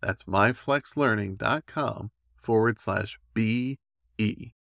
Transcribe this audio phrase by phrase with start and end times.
[0.00, 2.10] That's myflexlearning.com
[2.42, 4.55] forward slash BE.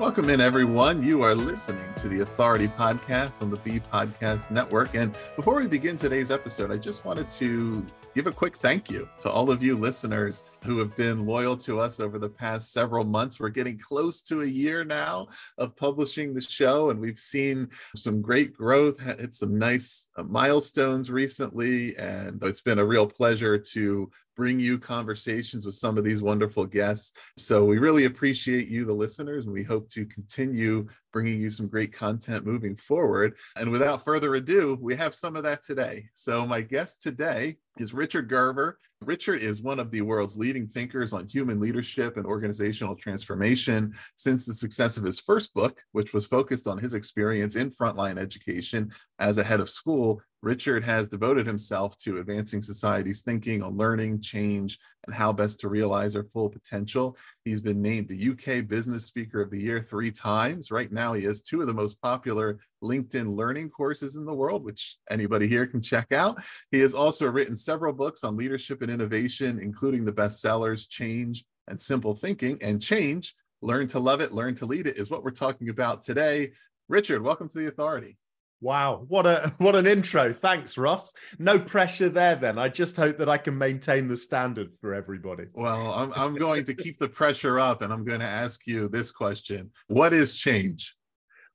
[0.00, 1.02] Welcome in, everyone.
[1.02, 4.94] You are listening to the Authority Podcast on the B Podcast Network.
[4.94, 9.06] And before we begin today's episode, I just wanted to give a quick thank you
[9.18, 13.04] to all of you listeners who have been loyal to us over the past several
[13.04, 13.38] months.
[13.38, 18.22] We're getting close to a year now of publishing the show, and we've seen some
[18.22, 24.10] great growth, hit some nice uh, milestones recently, and it's been a real pleasure to
[24.40, 27.12] bring you conversations with some of these wonderful guests.
[27.36, 31.68] So we really appreciate you, the listeners, and we hope to continue bringing you some
[31.68, 33.36] great content moving forward.
[33.56, 36.06] And without further ado, we have some of that today.
[36.14, 38.76] So my guest today is Richard Gerver.
[39.02, 43.94] Richard is one of the world's leading thinkers on human leadership and organizational transformation.
[44.16, 48.18] Since the success of his first book, which was focused on his experience in frontline
[48.18, 53.76] education as a head of school, Richard has devoted himself to advancing society's thinking on
[53.76, 57.16] learning, change, and how best to realize our full potential.
[57.44, 60.70] He's been named the UK Business Speaker of the Year three times.
[60.70, 64.64] Right now, he has two of the most popular LinkedIn learning courses in the world,
[64.64, 66.42] which anybody here can check out.
[66.70, 71.80] He has also written several books on leadership and innovation, including the bestsellers Change and
[71.80, 72.56] Simple Thinking.
[72.62, 76.02] And Change, Learn to Love It, Learn to Lead It, is what we're talking about
[76.02, 76.52] today.
[76.88, 78.16] Richard, welcome to the authority.
[78.60, 80.32] Wow, what a what an intro.
[80.32, 81.14] Thanks, Ross.
[81.38, 82.58] No pressure there then.
[82.58, 85.44] I just hope that I can maintain the standard for everybody.
[85.52, 88.88] Well, I'm I'm going to keep the pressure up and I'm going to ask you
[88.88, 89.70] this question.
[89.88, 90.94] What is change?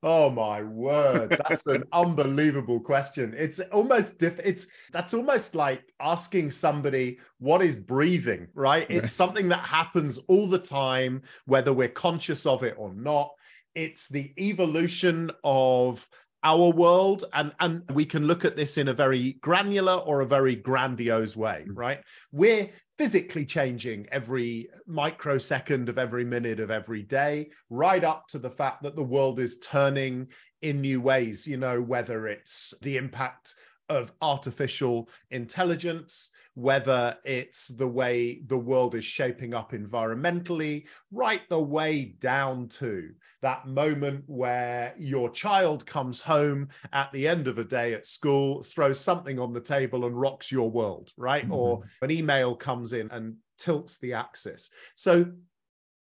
[0.08, 3.34] Oh my word, that's an unbelievable question.
[3.36, 8.86] It's almost diff- it's that's almost like asking somebody what is breathing, right?
[8.90, 13.32] It's something that happens all the time whether we're conscious of it or not.
[13.74, 16.08] It's the evolution of
[16.46, 20.26] our world and and we can look at this in a very granular or a
[20.26, 21.74] very grandiose way mm.
[21.76, 22.00] right
[22.32, 28.50] we're physically changing every microsecond of every minute of every day right up to the
[28.50, 30.28] fact that the world is turning
[30.62, 33.56] in new ways you know whether it's the impact
[33.90, 41.62] of artificial intelligence, whether it's the way the world is shaping up environmentally, right the
[41.62, 43.10] way down to
[43.42, 48.64] that moment where your child comes home at the end of a day at school,
[48.64, 51.44] throws something on the table and rocks your world, right?
[51.44, 51.54] Mm-hmm.
[51.54, 54.70] Or an email comes in and tilts the axis.
[54.96, 55.32] So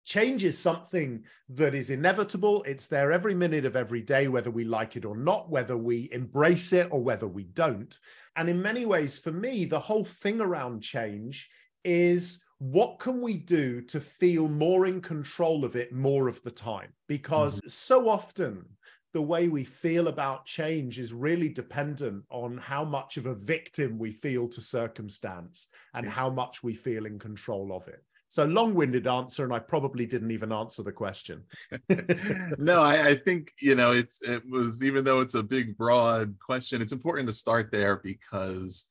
[0.05, 2.63] Change is something that is inevitable.
[2.65, 6.09] It's there every minute of every day, whether we like it or not, whether we
[6.13, 7.97] embrace it or whether we don't.
[8.37, 11.51] And in many ways, for me, the whole thing around change
[11.85, 16.51] is what can we do to feel more in control of it more of the
[16.51, 16.93] time?
[17.09, 17.69] Because mm-hmm.
[17.69, 18.65] so often,
[19.13, 23.99] the way we feel about change is really dependent on how much of a victim
[23.99, 28.05] we feel to circumstance and how much we feel in control of it.
[28.31, 31.43] So long-winded answer, and I probably didn't even answer the question.
[32.59, 36.39] no, I, I, think you know it's it was even though it's a big broad
[36.39, 38.85] question, it's important to start there because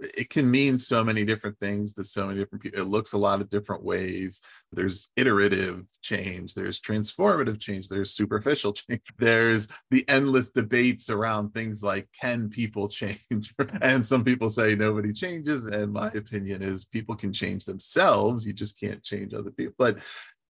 [0.00, 2.80] it can mean so many different things to so many different people.
[2.80, 4.40] It looks a lot of different ways.
[4.72, 11.82] There's iterative change, there's transformative change, there's superficial change, there's the endless debates around things
[11.82, 13.54] like can people change?
[13.82, 15.64] and some people say nobody changes.
[15.64, 18.46] And my opinion is people can change themselves.
[18.46, 19.74] You just can't change other people.
[19.78, 19.98] But,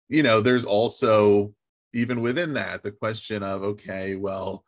[0.09, 1.53] you know, there's also,
[1.93, 4.63] even within that, the question of, okay, well,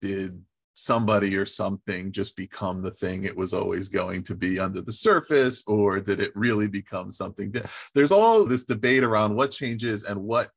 [0.00, 0.40] did
[0.74, 4.92] somebody or something just become the thing it was always going to be under the
[4.92, 10.02] surface or did it really become something that there's all this debate around what changes
[10.02, 10.50] and what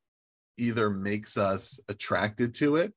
[0.58, 2.92] either makes us attracted to it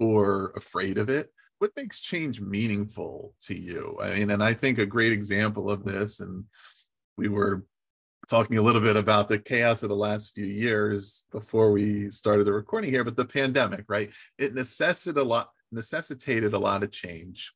[0.00, 1.30] or afraid of it.
[1.58, 3.98] What makes change meaningful to you?
[4.02, 6.44] I mean and i think a great example of this and
[7.16, 7.64] we were
[8.28, 12.46] talking a little bit about the chaos of the last few years before we started
[12.46, 14.10] the recording here but the pandemic right?
[14.38, 17.52] It necessitated a lot necessitated a lot of change,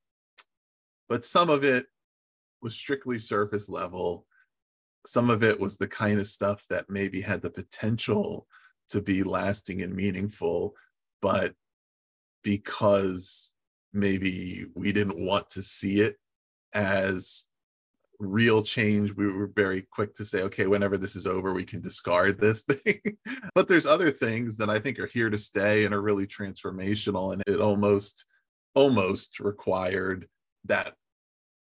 [1.09, 1.87] but some of it
[2.61, 4.27] was strictly surface level.
[5.07, 8.47] Some of it was the kind of stuff that maybe had the potential
[8.91, 10.75] to be lasting and meaningful,
[11.23, 11.55] but
[12.43, 13.53] because
[13.93, 16.17] maybe we didn't want to see it
[16.73, 17.48] as
[18.19, 21.81] real change we were very quick to say okay whenever this is over we can
[21.81, 23.01] discard this thing.
[23.55, 27.33] But there's other things that i think are here to stay and are really transformational
[27.33, 28.27] and it almost
[28.75, 30.27] almost required
[30.65, 30.95] that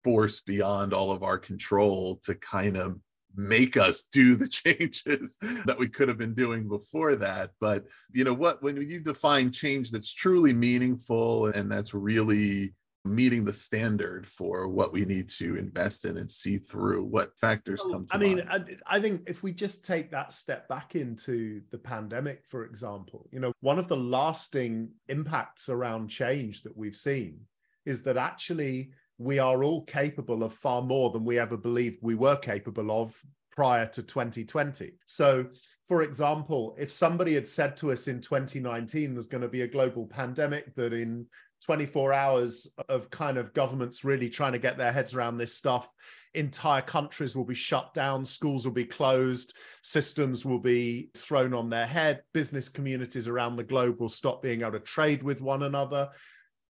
[0.04, 3.00] force beyond all of our control to kind of
[3.36, 7.52] make us do the changes that we could have been doing before that.
[7.60, 8.64] But you know what?
[8.64, 12.74] When you define change that's truly meaningful and that's really
[13.06, 17.82] meeting the standard for what we need to invest in and see through what factors
[17.82, 21.62] come to i mean I, I, think if we just take that step back into
[21.72, 26.96] the pandemic for example you know one of the lasting impacts around change that we've
[26.96, 27.40] seen
[27.86, 32.16] is that actually we are all capable of far more than we ever believed we
[32.16, 33.16] were capable of
[33.52, 35.46] prior to 2020 so
[35.86, 39.68] for example, if somebody had said to us in 2019 there's going to be a
[39.68, 41.28] global pandemic that in
[41.66, 45.92] 24 hours of kind of governments really trying to get their heads around this stuff.
[46.36, 51.72] Entire countries will be shut down, schools will be closed, systems will be thrown on
[51.72, 55.64] their head, business communities around the globe will stop being able to trade with one
[55.64, 56.10] another.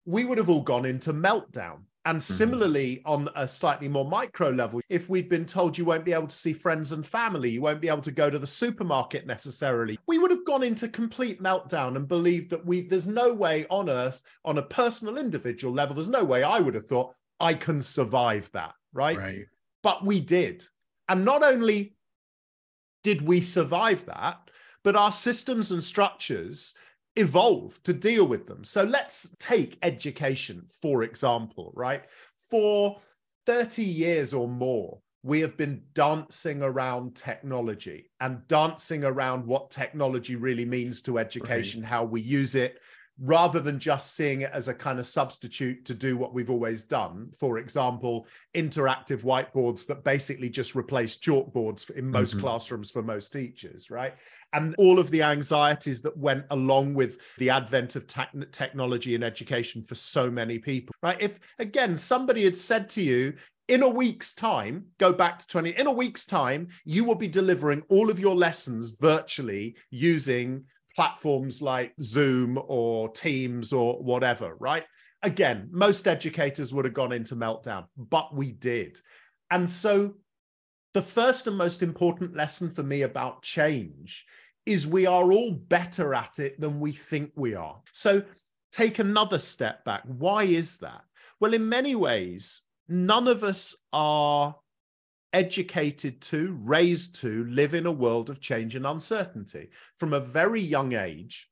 [0.05, 1.85] We would have all gone into meltdown.
[2.05, 2.33] And mm-hmm.
[2.33, 6.27] similarly, on a slightly more micro level, if we'd been told you won't be able
[6.27, 9.99] to see friends and family, you won't be able to go to the supermarket necessarily,
[10.07, 13.89] we would have gone into complete meltdown and believed that we there's no way on
[13.89, 17.81] earth, on a personal individual level, there's no way I would have thought I can
[17.81, 19.19] survive that, right?
[19.19, 19.45] Right.
[19.83, 20.65] But we did.
[21.09, 21.95] And not only
[23.03, 24.39] did we survive that,
[24.85, 26.75] but our systems and structures
[27.17, 28.65] evolve to deal with them.
[28.65, 32.05] So let's take education, for example, right?
[32.51, 33.01] For
[33.47, 40.37] 30 years or more, we have been dancing around technology and dancing around what technology
[40.37, 41.89] really means to education, right.
[41.89, 42.81] how we use it,
[43.21, 46.83] rather than just seeing it as a kind of substitute to do what we've always
[46.83, 47.31] done.
[47.39, 48.27] For example,
[48.57, 52.41] interactive whiteboards that basically just replace chalkboards in most mm-hmm.
[52.41, 54.15] classrooms for most teachers, right?
[54.53, 59.23] And all of the anxieties that went along with the advent of te- technology in
[59.23, 61.17] education for so many people, right?
[61.21, 63.35] If again, somebody had said to you,
[63.69, 67.29] in a week's time, go back to 20, in a week's time, you will be
[67.29, 74.85] delivering all of your lessons virtually using platforms like Zoom or Teams or whatever, right?
[75.23, 78.99] Again, most educators would have gone into meltdown, but we did.
[79.51, 80.17] And so
[80.95, 84.27] the first and most important lesson for me about change
[84.65, 87.81] is we are all better at it than we think we are.
[87.93, 88.23] So
[88.73, 90.03] take another step back.
[90.05, 91.03] Why is that?
[91.41, 94.55] Well, in many ways, none of us are
[95.33, 99.71] educated to, raised to live in a world of change and uncertainty.
[99.97, 101.49] From a very young age,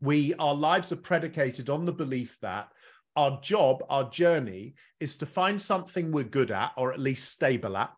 [0.00, 2.68] we our lives are predicated on the belief that
[3.16, 7.76] our job, our journey is to find something we're good at or at least stable
[7.76, 7.92] at,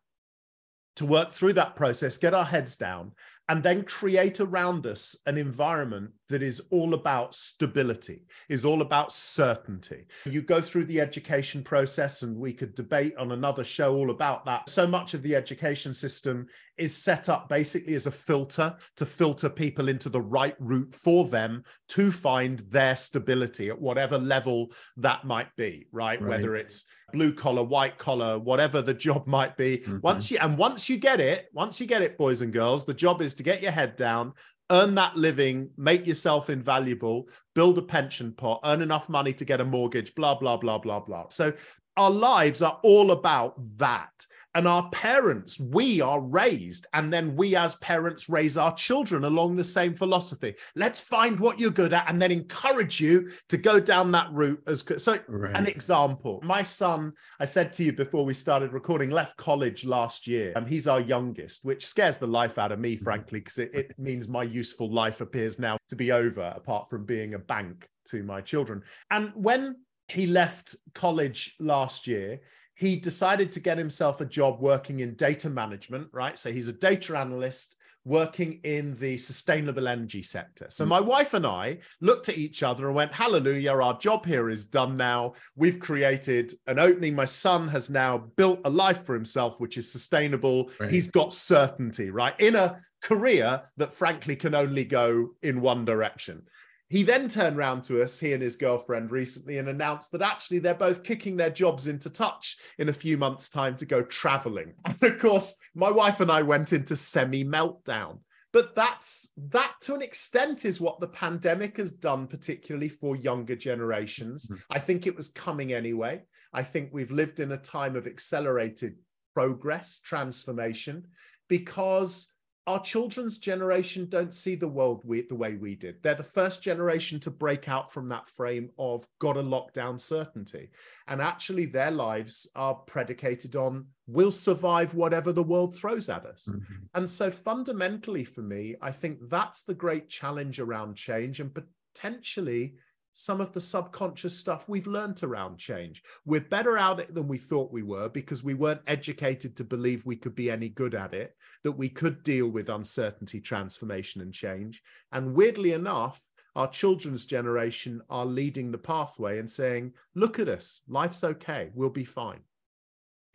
[0.96, 3.12] to work through that process, get our heads down,
[3.48, 9.12] and then create around us an environment that is all about stability, is all about
[9.12, 10.06] certainty.
[10.24, 14.44] You go through the education process, and we could debate on another show all about
[14.46, 14.68] that.
[14.68, 19.48] So much of the education system is set up basically as a filter to filter
[19.48, 25.24] people into the right route for them to find their stability at whatever level that
[25.24, 26.20] might be, right?
[26.20, 26.28] right.
[26.28, 29.78] Whether it's blue collar, white collar, whatever the job might be.
[29.78, 29.98] Mm-hmm.
[30.02, 32.94] Once you and once you get it, once you get it, boys and girls, the
[32.94, 34.32] job is to get your head down,
[34.70, 39.60] earn that living, make yourself invaluable, build a pension pot, earn enough money to get
[39.60, 41.26] a mortgage, blah, blah, blah, blah, blah.
[41.28, 41.52] So
[41.96, 44.12] our lives are all about that
[44.56, 49.54] and our parents, we are raised, and then we as parents raise our children along
[49.54, 50.54] the same philosophy.
[50.74, 54.62] Let's find what you're good at and then encourage you to go down that route
[54.66, 54.98] as good.
[54.98, 55.54] So, right.
[55.54, 60.26] an example my son, I said to you before we started recording, left college last
[60.26, 60.54] year.
[60.56, 63.04] and he's our youngest, which scares the life out of me, mm-hmm.
[63.04, 67.04] frankly, because it, it means my useful life appears now to be over, apart from
[67.04, 68.82] being a bank to my children.
[69.10, 69.76] And when
[70.08, 72.40] he left college last year,
[72.74, 76.36] he decided to get himself a job working in data management, right?
[76.36, 80.66] So he's a data analyst working in the sustainable energy sector.
[80.68, 80.88] So mm.
[80.88, 84.64] my wife and I looked at each other and went, Hallelujah, our job here is
[84.64, 85.32] done now.
[85.56, 87.16] We've created an opening.
[87.16, 90.70] My son has now built a life for himself, which is sustainable.
[90.78, 90.90] Right.
[90.90, 92.38] He's got certainty, right?
[92.38, 96.42] In a career that frankly can only go in one direction.
[96.88, 100.60] He then turned around to us, he and his girlfriend recently, and announced that actually
[100.60, 104.74] they're both kicking their jobs into touch in a few months' time to go traveling.
[104.84, 108.20] And of course, my wife and I went into semi meltdown.
[108.52, 113.56] But that's that to an extent is what the pandemic has done, particularly for younger
[113.56, 114.46] generations.
[114.46, 114.62] Mm-hmm.
[114.70, 116.22] I think it was coming anyway.
[116.52, 118.94] I think we've lived in a time of accelerated
[119.34, 121.04] progress, transformation,
[121.48, 122.32] because
[122.66, 126.02] our children's generation don't see the world we, the way we did.
[126.02, 130.70] They're the first generation to break out from that frame of got a lockdown certainty.
[131.06, 136.48] And actually, their lives are predicated on we'll survive whatever the world throws at us.
[136.50, 136.74] Mm-hmm.
[136.94, 141.56] And so, fundamentally, for me, I think that's the great challenge around change and
[141.94, 142.74] potentially
[143.18, 146.02] some of the subconscious stuff we've learned around change.
[146.26, 150.04] We're better at it than we thought we were because we weren't educated to believe
[150.04, 154.34] we could be any good at it, that we could deal with uncertainty, transformation, and
[154.34, 154.82] change.
[155.12, 156.20] And weirdly enough,
[156.56, 161.88] our children's generation are leading the pathway and saying, look at us, life's okay, we'll
[161.88, 162.40] be fine.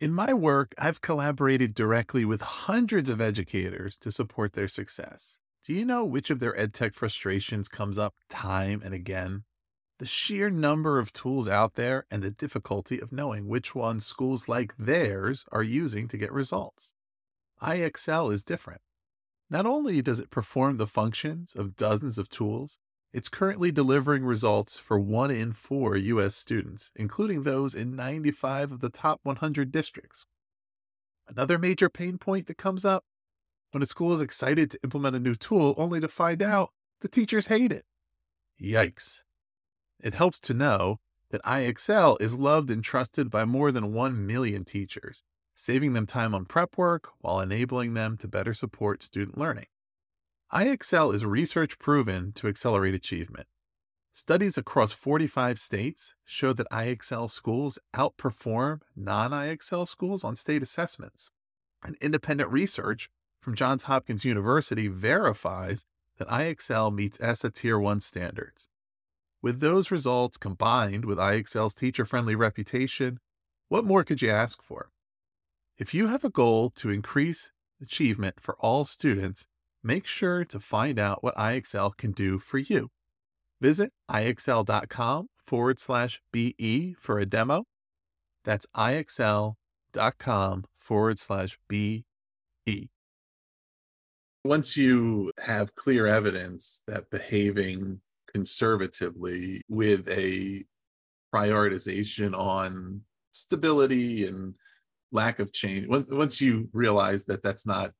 [0.00, 5.40] In my work, I've collaborated directly with hundreds of educators to support their success.
[5.64, 9.42] Do you know which of their edtech frustrations comes up time and again?
[9.98, 14.48] The sheer number of tools out there and the difficulty of knowing which ones schools
[14.48, 16.94] like theirs are using to get results.
[17.62, 18.80] IXL is different.
[19.48, 22.78] Not only does it perform the functions of dozens of tools,
[23.12, 26.34] it's currently delivering results for one in four U.S.
[26.34, 30.24] students, including those in 95 of the top 100 districts.
[31.28, 33.04] Another major pain point that comes up
[33.70, 36.70] when a school is excited to implement a new tool only to find out
[37.00, 37.84] the teachers hate it.
[38.60, 39.22] Yikes.
[40.02, 40.98] It helps to know
[41.30, 45.22] that IXL is loved and trusted by more than 1 million teachers,
[45.54, 49.66] saving them time on prep work while enabling them to better support student learning.
[50.52, 53.46] IXL is research proven to accelerate achievement.
[54.12, 61.30] Studies across 45 states show that IXL schools outperform non IXL schools on state assessments.
[61.82, 63.08] And independent research
[63.40, 65.86] from Johns Hopkins University verifies
[66.18, 68.68] that IXL meets ESSA Tier 1 standards.
[69.42, 73.18] With those results combined with IXL's teacher friendly reputation,
[73.68, 74.90] what more could you ask for?
[75.76, 79.48] If you have a goal to increase achievement for all students,
[79.82, 82.90] make sure to find out what IXL can do for you.
[83.60, 87.64] Visit IXL.com forward slash BE for a demo.
[88.44, 92.04] That's IXL.com forward slash BE.
[94.44, 98.00] Once you have clear evidence that behaving
[98.32, 100.64] conservatively with a
[101.34, 103.00] prioritization on
[103.32, 104.54] stability and
[105.12, 107.92] lack of change once you realize that that's not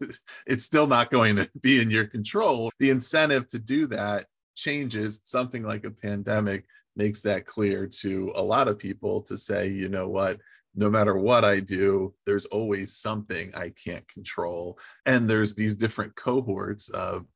[0.46, 5.20] it's still not going to be in your control the incentive to do that changes
[5.24, 6.64] something like a pandemic
[6.96, 10.38] makes that clear to a lot of people to say you know what
[10.74, 14.78] no matter what I do, there's always something I can't control.
[15.04, 17.26] And there's these different cohorts of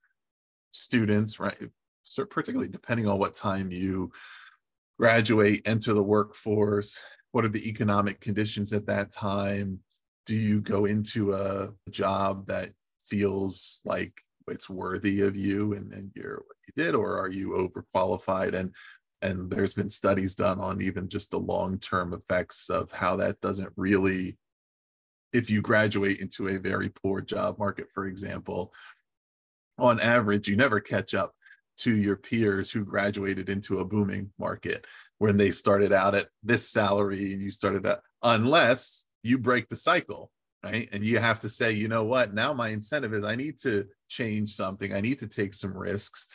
[0.73, 1.69] students, right?
[2.25, 4.11] Particularly depending on what time you
[4.99, 6.99] graduate, enter the workforce,
[7.33, 9.81] what are the economic conditions at that time?
[10.25, 12.71] Do you go into a job that
[13.07, 14.13] feels like
[14.49, 18.55] it's worthy of you and, and you're what you did, or are you overqualified?
[18.55, 18.75] And
[19.23, 23.73] and there's been studies done on even just the long-term effects of how that doesn't
[23.77, 24.37] really
[25.33, 28.73] if you graduate into a very poor job market, for example,
[29.79, 31.35] on average, you never catch up
[31.79, 34.87] to your peers who graduated into a booming market
[35.19, 39.77] when they started out at this salary and you started at unless you break the
[39.77, 40.31] cycle
[40.65, 40.89] right?
[40.93, 42.35] And you have to say you know what?
[42.35, 44.93] Now my incentive is i need to change something.
[44.93, 46.27] I need to take some risks.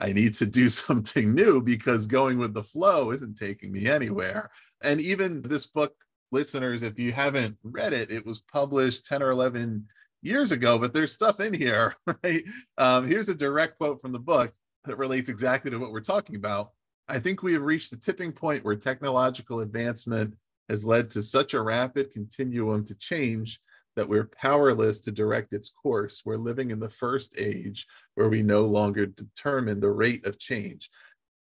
[0.00, 4.50] I need to do something new because going with the flow isn't taking me anywhere.
[4.82, 5.94] And even this book,
[6.32, 9.86] listeners, if you haven't read it, it was published 10 or 11
[10.22, 12.42] years ago, but there's stuff in here, right?
[12.78, 14.52] Um, here's a direct quote from the book
[14.84, 16.72] that relates exactly to what we're talking about.
[17.08, 20.34] I think we have reached the tipping point where technological advancement
[20.68, 23.60] has led to such a rapid continuum to change
[23.96, 26.22] that we're powerless to direct its course.
[26.24, 30.90] We're living in the first age where we no longer determine the rate of change.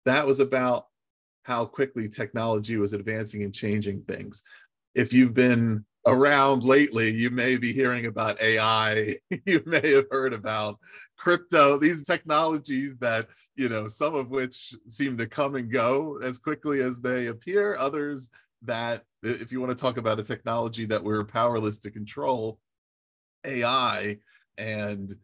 [0.06, 0.88] That was about
[1.44, 4.44] how quickly technology was advancing and changing things.
[4.94, 9.16] If you've been around lately, you may be hearing about AI.
[9.46, 10.80] you may have heard about
[11.18, 16.38] crypto, these technologies that, you know, some of which seem to come and go as
[16.38, 18.30] quickly as they appear, others
[18.62, 22.60] that if you want to talk about a technology that we're powerless to control,
[23.44, 24.18] AI
[24.58, 25.16] and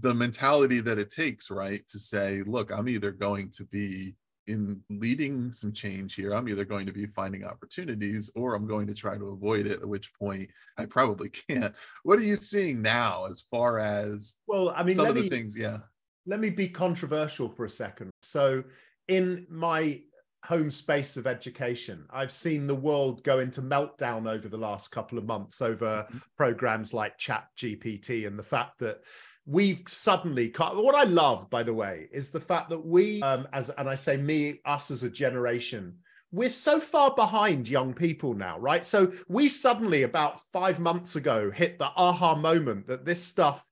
[0.00, 4.14] the mentality that it takes, right, to say, look, I'm either going to be
[4.46, 8.86] in leading some change here, I'm either going to be finding opportunities or I'm going
[8.86, 11.74] to try to avoid it, at which point I probably can't.
[12.02, 15.28] What are you seeing now as far as well, I mean, some of me, the
[15.28, 15.78] things, yeah.
[16.26, 18.10] Let me be controversial for a second.
[18.22, 18.64] So
[19.08, 20.00] in my
[20.44, 22.04] home space of education.
[22.10, 26.18] I've seen the world go into meltdown over the last couple of months over mm-hmm.
[26.36, 29.00] programs like Chat GPT and the fact that
[29.46, 33.70] we've suddenly what I love, by the way, is the fact that we, um, as
[33.70, 35.94] and I say me, us as a generation,
[36.32, 38.84] we're so far behind young people now, right?
[38.84, 43.64] So we suddenly, about five months ago, hit the aha moment that this stuff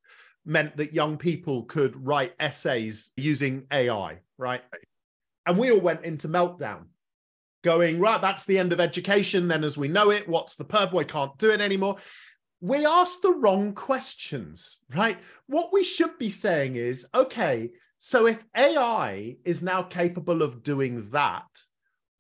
[0.45, 4.63] meant that young people could write essays using AI, right?
[5.47, 6.85] And we all went into meltdown,
[7.63, 9.49] going, right, that's the end of education.
[9.49, 10.95] Then, as we know it, what's the purpose?
[10.95, 11.97] We can't do it anymore.
[12.63, 15.19] We ask the wrong questions, right?
[15.49, 21.11] What we should be saying is, okay, so if AI is now capable of doing
[21.11, 21.49] that,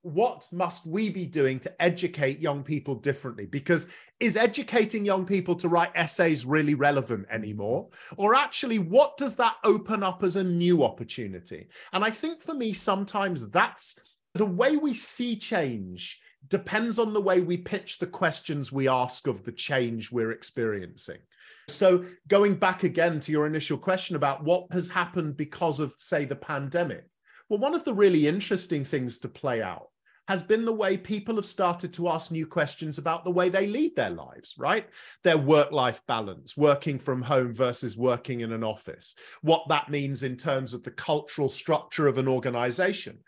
[0.00, 3.46] what must we be doing to educate young people differently?
[3.46, 3.87] Because
[4.18, 7.90] is educating young people to write essays really relevant anymore?
[8.16, 11.68] Or actually, what does that open up as a new opportunity?
[11.92, 13.96] And I think for me, sometimes that's
[14.35, 19.26] the way we see change depends on the way we pitch the questions we ask
[19.26, 21.18] of the change we're experiencing.
[21.68, 26.24] So, going back again to your initial question about what has happened because of, say,
[26.24, 27.05] the pandemic.
[27.48, 29.88] Well, one of the really interesting things to play out
[30.28, 33.66] has been the way people have started to ask new questions about the way they
[33.66, 34.87] lead their lives, right?
[35.24, 40.22] Their work life balance, working from home versus working in an office, what that means
[40.22, 43.18] in terms of the cultural structure of an organization.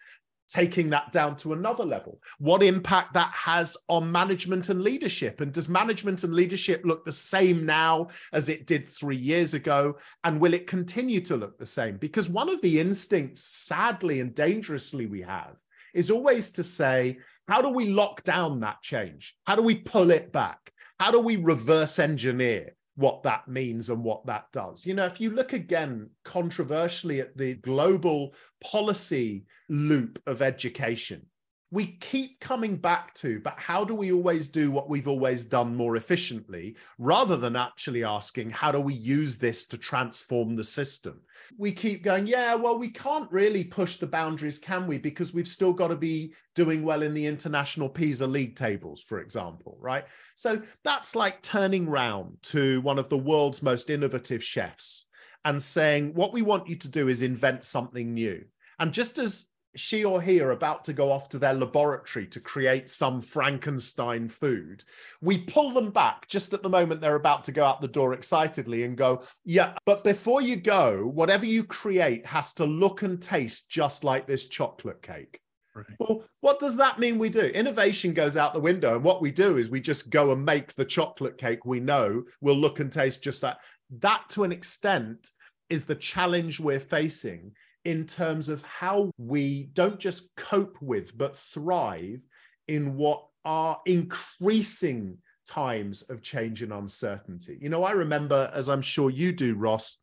[0.49, 5.41] Taking that down to another level, what impact that has on management and leadership?
[5.41, 9.97] And does management and leadership look the same now as it did three years ago?
[10.23, 11.97] And will it continue to look the same?
[11.97, 15.57] Because one of the instincts, sadly and dangerously, we have
[15.95, 19.35] is always to say, how do we lock down that change?
[19.47, 20.73] How do we pull it back?
[21.01, 24.87] How do we reverse engineer what that means and what that does?
[24.87, 31.27] You know, if you look again controversially at the global policy loop of education,
[31.75, 35.75] we keep coming back to, but how do we always do what we've always done
[35.75, 41.21] more efficiently rather than actually asking, how do we use this to transform the system?
[41.59, 44.99] We keep going, yeah, well, we can't really push the boundaries, can we?
[44.99, 49.19] Because we've still got to be doing well in the international PISA league tables, for
[49.19, 50.05] example, right?
[50.37, 55.07] So that's like turning round to one of the world's most innovative chefs
[55.45, 58.45] and saying, what we want you to do is invent something new.
[58.79, 62.41] And just as she or he are about to go off to their laboratory to
[62.41, 64.85] create some Frankenstein food,
[65.21, 68.13] we pull them back just at the moment they're about to go out the door
[68.13, 73.21] excitedly and go, Yeah, but before you go, whatever you create has to look and
[73.21, 75.41] taste just like this chocolate cake.
[75.75, 75.87] Right.
[75.99, 77.47] Well, what does that mean we do?
[77.47, 80.73] Innovation goes out the window, and what we do is we just go and make
[80.75, 83.59] the chocolate cake we know will look and taste just that.
[83.99, 85.31] That, to an extent,
[85.69, 87.53] is the challenge we're facing
[87.85, 92.25] in terms of how we don't just cope with, but thrive
[92.69, 97.59] in what are increasing times of change and uncertainty.
[97.61, 99.99] You know, I remember, as I'm sure you do, Ross,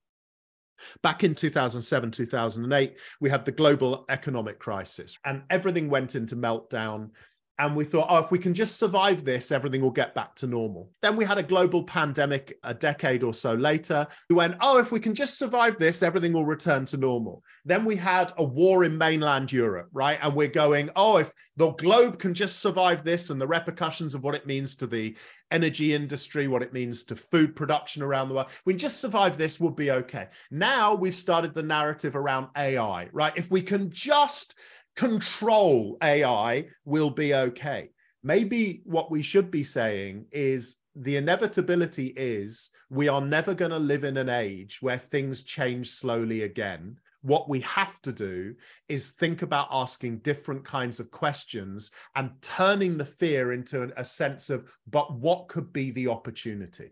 [1.04, 7.10] Back in 2007, 2008, we had the global economic crisis and everything went into meltdown.
[7.62, 10.48] And we thought, oh, if we can just survive this, everything will get back to
[10.48, 10.90] normal.
[11.04, 14.08] Then we had a global pandemic a decade or so later.
[14.32, 17.44] We went, oh, if we can just survive this, everything will return to normal.
[17.64, 20.18] Then we had a war in mainland Europe, right?
[20.24, 24.24] And we're going, oh, if the globe can just survive this and the repercussions of
[24.24, 25.16] what it means to the
[25.52, 28.50] energy industry, what it means to food production around the world.
[28.66, 30.30] We just survive this, we'll be okay.
[30.50, 33.34] Now we've started the narrative around AI, right?
[33.36, 34.56] If we can just
[34.96, 37.92] control AI, we'll be okay.
[38.24, 43.80] Maybe what we should be saying is the inevitability is we are never going to
[43.80, 46.98] live in an age where things change slowly again.
[47.22, 48.56] What we have to do
[48.90, 54.50] is think about asking different kinds of questions and turning the fear into a sense
[54.50, 56.92] of, but what could be the opportunity?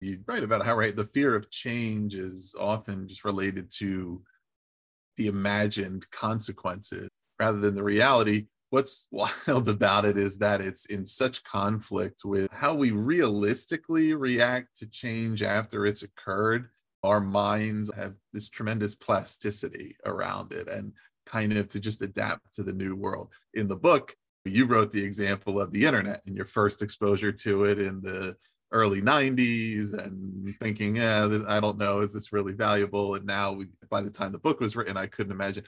[0.00, 4.22] You're right about how right the fear of change is often just related to
[5.16, 7.09] the imagined consequences
[7.40, 9.08] rather than the reality what's
[9.46, 14.88] wild about it is that it's in such conflict with how we realistically react to
[14.88, 16.68] change after it's occurred.
[17.02, 20.92] Our minds have this tremendous plasticity around it and
[21.26, 23.28] kind of to just adapt to the new world.
[23.54, 27.64] In the book, you wrote the example of the internet and your first exposure to
[27.64, 28.36] it in the
[28.72, 33.14] early 90s and thinking, yeah, I don't know, is this really valuable?
[33.16, 35.64] And now, by the time the book was written, I couldn't imagine.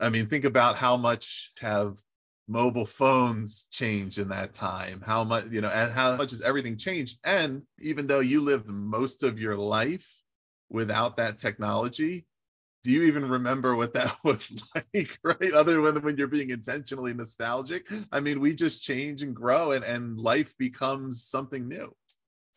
[0.00, 1.96] I mean, think about how much have
[2.46, 6.76] mobile phones changed in that time how much you know and how much has everything
[6.76, 7.18] changed.
[7.24, 10.06] And even though you lived most of your life
[10.68, 12.26] without that technology
[12.82, 15.54] do you even remember what that was like right?
[15.54, 17.86] Other than when you're being intentionally nostalgic.
[18.12, 21.94] I mean we just change and grow and, and life becomes something new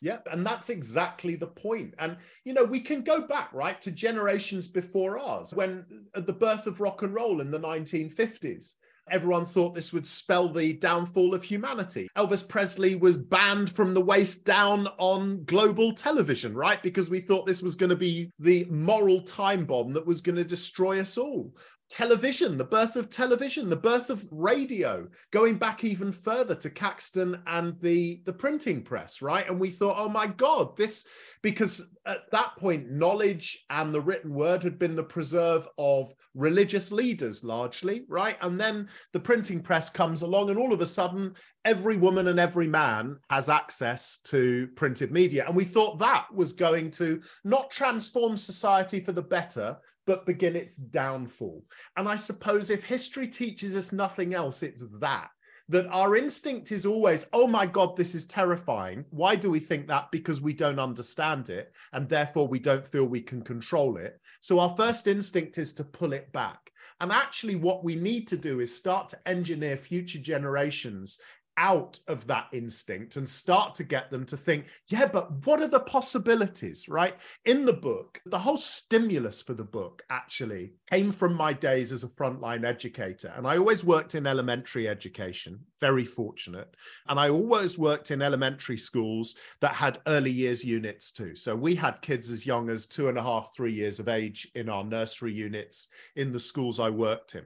[0.00, 1.94] yeah, and that's exactly the point.
[1.98, 5.84] And, you know, we can go back, right, to generations before ours, when
[6.14, 8.74] at the birth of rock and roll in the 1950s,
[9.10, 12.08] Everyone thought this would spell the downfall of humanity.
[12.16, 16.82] Elvis Presley was banned from the waist down on global television, right?
[16.82, 20.36] Because we thought this was going to be the moral time bomb that was going
[20.36, 21.54] to destroy us all
[21.88, 27.40] television, the birth of television, the birth of radio, going back even further to Caxton
[27.46, 29.48] and the, the printing press, right?
[29.48, 31.06] And we thought, oh my God, this,
[31.42, 36.92] because at that point, knowledge and the written word had been the preserve of religious
[36.92, 38.36] leaders largely, right?
[38.42, 42.38] And then the printing press comes along, and all of a sudden, every woman and
[42.38, 45.44] every man has access to printed media.
[45.46, 50.56] And we thought that was going to not transform society for the better, but begin
[50.56, 51.62] its downfall.
[51.98, 55.28] And I suppose if history teaches us nothing else, it's that.
[55.68, 59.04] That our instinct is always, oh my God, this is terrifying.
[59.10, 60.10] Why do we think that?
[60.10, 61.74] Because we don't understand it.
[61.92, 64.18] And therefore, we don't feel we can control it.
[64.40, 66.72] So, our first instinct is to pull it back.
[67.02, 71.20] And actually, what we need to do is start to engineer future generations
[71.58, 75.68] out of that instinct and start to get them to think, yeah, but what are
[75.68, 77.16] the possibilities, right?
[77.44, 82.04] In the book, the whole stimulus for the book actually came from my days as
[82.04, 83.32] a frontline educator.
[83.36, 86.74] And I always worked in elementary education, very fortunate.
[87.08, 91.34] And I always worked in elementary schools that had early years units too.
[91.34, 94.48] So we had kids as young as two and a half, three years of age
[94.54, 97.44] in our nursery units in the schools I worked in.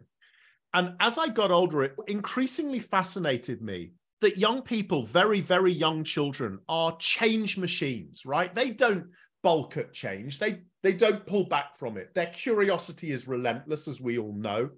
[0.75, 3.93] And as I got older, it increasingly fascinated me
[4.23, 8.55] that young people, very, very young children, are change machines, right?
[8.55, 9.07] They don't
[9.43, 10.39] bulk at change.
[10.39, 12.15] They they don't pull back from it.
[12.15, 14.71] Their curiosity is relentless, as we all know.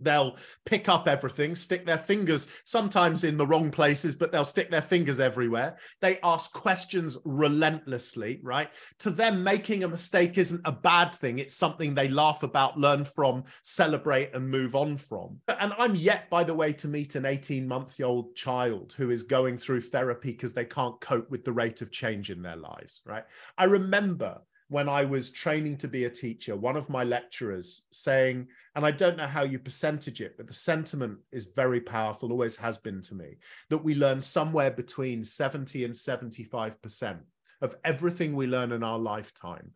[0.00, 4.70] They'll pick up everything, stick their fingers sometimes in the wrong places, but they'll stick
[4.70, 5.76] their fingers everywhere.
[6.00, 8.70] They ask questions relentlessly, right?
[9.00, 11.38] To them, making a mistake isn't a bad thing.
[11.38, 15.38] It's something they laugh about, learn from, celebrate, and move on from.
[15.48, 19.22] And I'm yet, by the way, to meet an 18 month old child who is
[19.22, 23.02] going through therapy because they can't cope with the rate of change in their lives,
[23.06, 23.24] right?
[23.58, 28.46] I remember when I was training to be a teacher, one of my lecturers saying,
[28.76, 32.54] and I don't know how you percentage it, but the sentiment is very powerful, always
[32.54, 37.18] has been to me, that we learn somewhere between 70 and 75%
[37.62, 39.72] of everything we learn in our lifetime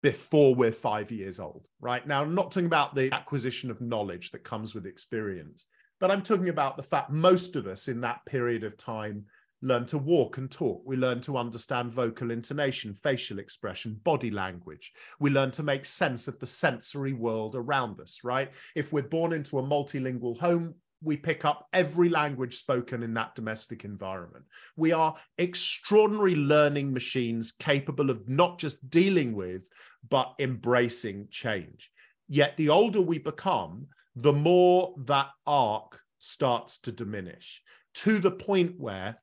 [0.00, 2.06] before we're five years old, right?
[2.06, 5.66] Now, I'm not talking about the acquisition of knowledge that comes with experience,
[5.98, 9.24] but I'm talking about the fact most of us in that period of time
[9.62, 10.82] learn to walk and talk.
[10.84, 14.92] We learn to understand vocal intonation, facial expression, body language.
[15.18, 18.52] We learn to make sense of the sensory world around us, right?
[18.74, 23.34] If we're born into a multilingual home, we pick up every language spoken in that
[23.34, 24.44] domestic environment.
[24.76, 29.68] We are extraordinary learning machines capable of not just dealing with,
[30.08, 31.90] but embracing change.
[32.28, 37.62] Yet the older we become, the more that arc starts to diminish
[37.94, 39.16] to the point where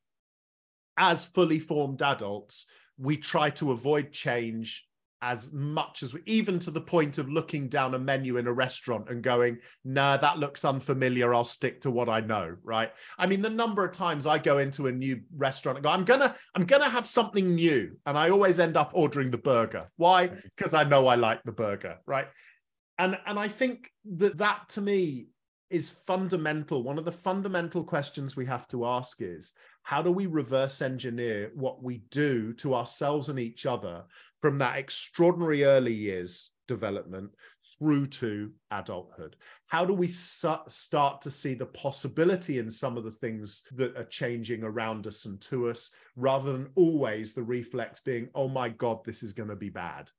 [0.98, 2.66] as fully formed adults,
[2.98, 4.86] we try to avoid change
[5.24, 8.52] as much as we, even to the point of looking down a menu in a
[8.52, 11.34] restaurant and going, nah, that looks unfamiliar.
[11.34, 12.58] I'll stick to what I know.
[12.62, 12.92] Right.
[13.18, 16.04] I mean, the number of times I go into a new restaurant and go, I'm
[16.04, 17.98] gonna, I'm gonna have something new.
[18.06, 19.90] And I always end up ordering the burger.
[19.96, 20.28] Why?
[20.28, 22.00] Because I know I like the burger.
[22.06, 22.28] Right.
[23.00, 25.28] And and I think that that to me
[25.70, 26.84] is fundamental.
[26.84, 31.52] One of the fundamental questions we have to ask is how do we reverse engineer
[31.54, 34.04] what we do to ourselves and each other
[34.40, 37.32] from that extraordinary early years development
[37.78, 39.36] through to adulthood?
[39.68, 43.96] How do we su- start to see the possibility in some of the things that
[43.98, 48.70] are changing around us and to us, rather than always the reflex being, oh my
[48.70, 50.10] God, this is going to be bad?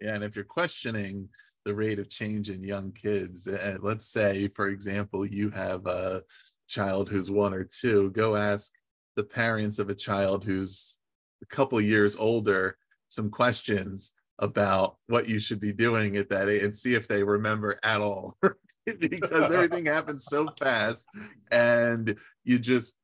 [0.00, 1.28] Yeah, and if you're questioning
[1.64, 6.22] the rate of change in young kids, and let's say, for example, you have a
[6.66, 8.72] child who's one or two, go ask
[9.16, 10.98] the parents of a child who's
[11.42, 12.76] a couple years older
[13.08, 17.22] some questions about what you should be doing at that age and see if they
[17.22, 18.36] remember at all
[18.98, 21.06] because everything happens so fast
[21.50, 22.96] and you just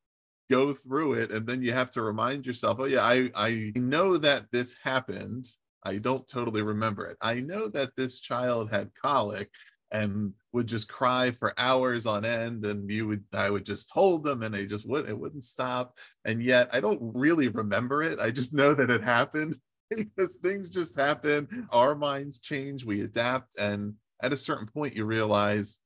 [0.51, 4.17] go through it and then you have to remind yourself oh yeah i i know
[4.17, 5.47] that this happened.
[5.85, 7.17] I don't totally remember it.
[7.21, 9.49] I know that this child had colic
[9.91, 14.23] and would just cry for hours on end and you would i would just hold
[14.23, 15.97] them and they just would it wouldn't stop.
[16.25, 18.19] And yet i don't really remember it.
[18.19, 19.57] I just know that it happened
[19.89, 21.67] because things just happen.
[21.71, 25.79] Our minds change we adapt and at a certain point you realize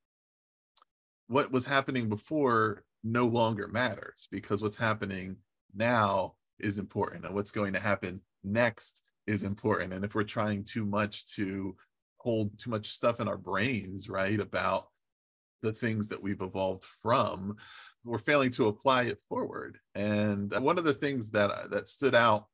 [1.26, 5.36] what was happening before no longer matters because what's happening
[5.74, 9.92] now is important and what's going to happen next is important.
[9.92, 11.76] And if we're trying too much to
[12.28, 14.88] hold too much stuff in our brains, right, about
[15.62, 17.56] the things that we've evolved from,
[18.04, 19.78] we're failing to apply it forward.
[19.94, 22.44] And one of the things that uh, that stood out,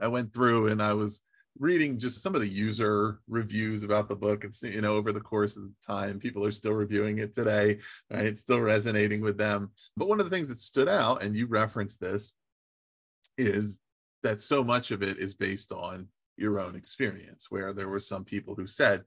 [0.00, 1.22] I went through and I was
[1.56, 4.42] reading just some of the user reviews about the book.
[4.42, 7.78] And you know over the course of the time people are still reviewing it today
[8.10, 8.26] right?
[8.26, 9.70] It's still resonating with them.
[9.96, 12.32] But one of the things that stood out and you referenced this
[13.38, 13.78] is
[14.24, 18.24] that so much of it is based on your own experience, where there were some
[18.24, 19.02] people who said,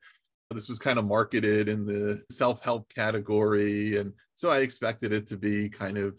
[0.51, 5.27] oh, this was kind of marketed in the self-help category and so i expected it
[5.27, 6.15] to be kind of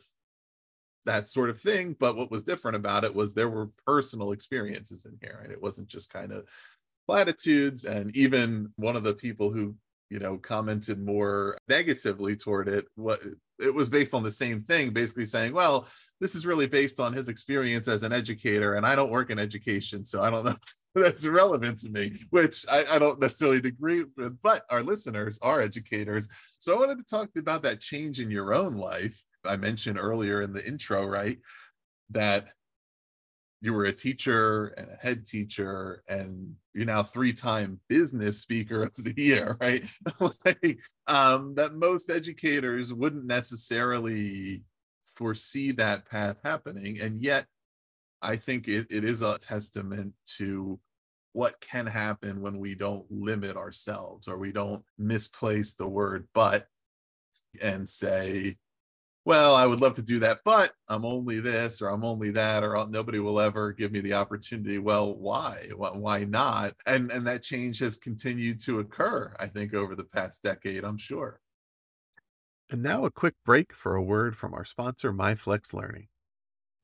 [1.06, 5.04] that sort of thing but what was different about it was there were personal experiences
[5.04, 6.48] in here and it wasn't just kind of
[7.08, 9.74] platitudes and even one of the people who
[10.10, 13.20] you know commented more negatively toward it what
[13.58, 15.86] it was based on the same thing basically saying well
[16.20, 19.38] this is really based on his experience as an educator and i don't work in
[19.38, 20.56] education so i don't know
[20.94, 25.60] that's irrelevant to me, which I, I, don't necessarily agree with, but our listeners are
[25.60, 26.28] educators.
[26.58, 29.24] So I wanted to talk about that change in your own life.
[29.44, 31.38] I mentioned earlier in the intro, right,
[32.10, 32.48] that
[33.60, 38.92] you were a teacher and a head teacher, and you're now three-time business speaker of
[38.96, 39.86] the year, right?
[40.44, 44.64] like, um, that most educators wouldn't necessarily
[45.14, 47.46] foresee that path happening, and yet
[48.22, 50.78] I think it, it is a testament to
[51.32, 56.66] what can happen when we don't limit ourselves or we don't misplace the word but
[57.62, 58.56] and say,
[59.24, 62.64] well, I would love to do that, but I'm only this or I'm only that
[62.64, 64.78] or nobody will ever give me the opportunity.
[64.78, 65.68] Well, why?
[65.76, 66.74] Why not?
[66.86, 70.96] And and that change has continued to occur, I think, over the past decade, I'm
[70.96, 71.40] sure.
[72.70, 76.08] And now a quick break for a word from our sponsor, MyFlex Learning.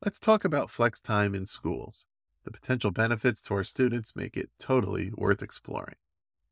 [0.05, 2.07] Let's talk about flex time in schools.
[2.45, 5.97] The potential benefits to our students make it totally worth exploring.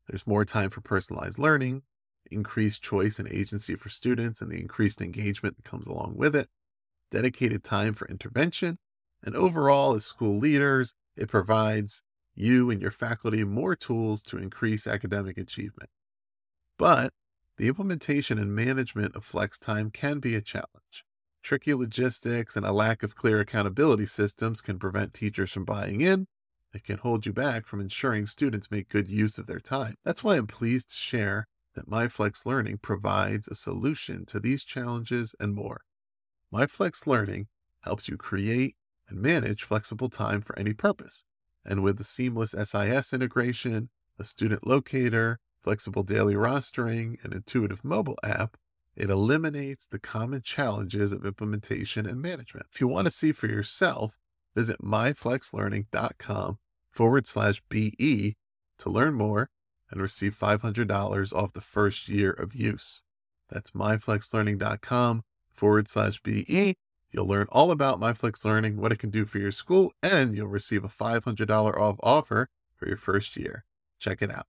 [0.07, 1.83] There's more time for personalized learning,
[2.31, 6.49] increased choice and agency for students, and the increased engagement that comes along with it,
[7.11, 8.79] dedicated time for intervention,
[9.23, 12.01] and overall, as school leaders, it provides
[12.33, 15.91] you and your faculty more tools to increase academic achievement.
[16.79, 17.13] But
[17.57, 21.05] the implementation and management of flex time can be a challenge.
[21.45, 26.25] Tricky logistics and a lack of clear accountability systems can prevent teachers from buying in.
[26.73, 29.93] It can hold you back from ensuring students make good use of their time.
[30.03, 35.35] That's why I'm pleased to share that MyFlex Learning provides a solution to these challenges
[35.39, 35.81] and more.
[36.51, 37.45] MyFlex Learning
[37.81, 38.75] helps you create
[39.07, 41.25] and manage flexible time for any purpose.
[41.63, 48.17] And with the seamless SIS integration, a student locator, flexible daily rostering, and intuitive mobile
[48.23, 48.57] app,
[48.95, 52.67] it eliminates the common challenges of implementation and management.
[52.71, 54.17] If you want to see for yourself,
[54.55, 56.57] visit myflexlearning.com
[56.91, 58.35] forward slash BE
[58.79, 59.49] to learn more
[59.91, 63.03] and receive $500 off the first year of use.
[63.49, 66.75] That's myflexlearning.com forward slash BE.
[67.11, 70.47] You'll learn all about MyFlex Learning, what it can do for your school, and you'll
[70.47, 73.63] receive a $500 off offer for your first year.
[73.99, 74.47] Check it out.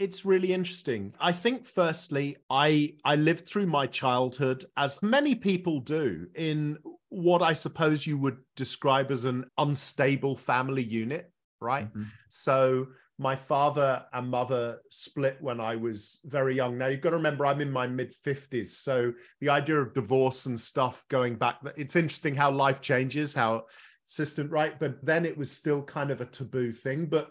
[0.00, 1.12] It's really interesting.
[1.20, 6.78] I think firstly, I I lived through my childhood as many people do in
[7.10, 11.88] what I suppose you would describe as an unstable family unit, right?
[11.88, 12.04] Mm-hmm.
[12.30, 12.86] So
[13.18, 16.78] my father and mother split when I was very young.
[16.78, 18.70] Now you've got to remember I'm in my mid 50s.
[18.70, 23.66] So the idea of divorce and stuff going back, it's interesting how life changes, how
[24.06, 24.80] assistant, right?
[24.80, 27.04] But then it was still kind of a taboo thing.
[27.04, 27.28] But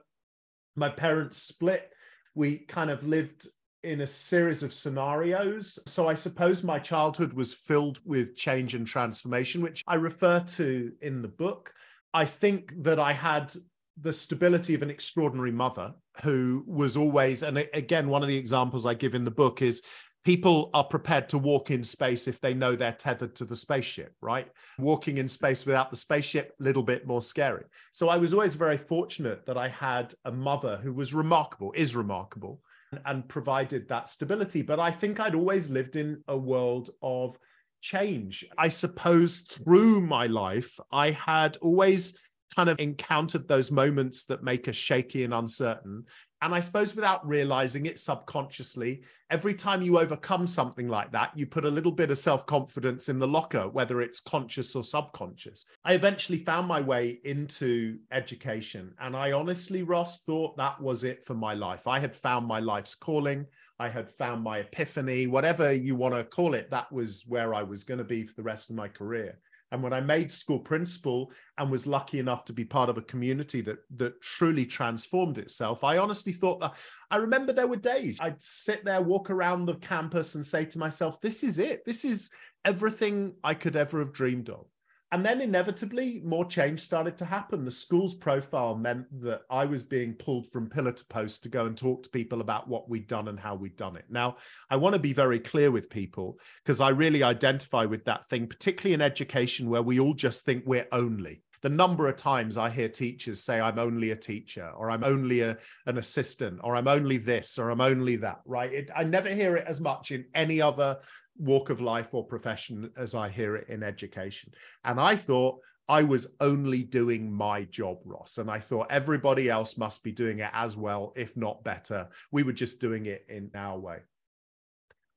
[0.76, 1.92] my parents split.
[2.36, 3.48] We kind of lived
[3.84, 5.80] in a series of scenarios.
[5.88, 10.92] So I suppose my childhood was filled with change and transformation, which I refer to
[11.02, 11.74] in the book.
[12.14, 13.54] I think that I had
[14.02, 18.86] the stability of an extraordinary mother who was always, and again, one of the examples
[18.86, 19.82] I give in the book is
[20.26, 24.14] people are prepared to walk in space if they know they're tethered to the spaceship,
[24.22, 24.48] right?
[24.78, 27.64] Walking in space without the spaceship, a little bit more scary.
[27.92, 31.96] So I was always very fortunate that I had a mother who was remarkable, is
[31.96, 32.62] remarkable,
[33.06, 34.62] and provided that stability.
[34.62, 37.38] But I think I'd always lived in a world of
[37.82, 38.46] change.
[38.58, 42.20] I suppose through my life, I had always
[42.56, 46.06] kind of encountered those moments that make us shaky and uncertain.
[46.42, 51.46] And I suppose without realizing it subconsciously, every time you overcome something like that, you
[51.46, 55.66] put a little bit of self confidence in the locker, whether it's conscious or subconscious.
[55.84, 58.94] I eventually found my way into education.
[59.00, 61.88] And I honestly, Ross, thought that was it for my life.
[61.88, 63.46] I had found my life's calling.
[63.82, 66.70] I had found my epiphany, whatever you want to call it.
[66.70, 69.40] That was where I was going to be for the rest of my career.
[69.72, 73.04] And when I made school principal and was lucky enough to be part of a
[73.04, 76.76] community that that truly transformed itself, I honestly thought that
[77.12, 80.80] I remember there were days I'd sit there, walk around the campus and say to
[80.80, 81.86] myself, this is it.
[81.86, 82.32] This is
[82.66, 84.66] everything I could ever have dreamed of.
[85.12, 87.66] And then inevitably, more change started to happen.
[87.66, 91.66] The school's profile meant that I was being pulled from pillar to post to go
[91.66, 94.06] and talk to people about what we'd done and how we'd done it.
[94.10, 94.38] Now,
[94.70, 98.46] I want to be very clear with people because I really identify with that thing,
[98.46, 101.42] particularly in education where we all just think we're only.
[101.62, 105.42] The number of times I hear teachers say, I'm only a teacher, or I'm only
[105.42, 108.72] a, an assistant, or I'm only this, or I'm only that, right?
[108.72, 111.00] It, I never hear it as much in any other
[111.40, 114.54] walk of life or profession as I hear it in education.
[114.84, 118.38] And I thought I was only doing my job, Ross.
[118.38, 122.10] And I thought everybody else must be doing it as well, if not better.
[122.32, 123.98] We were just doing it in our way.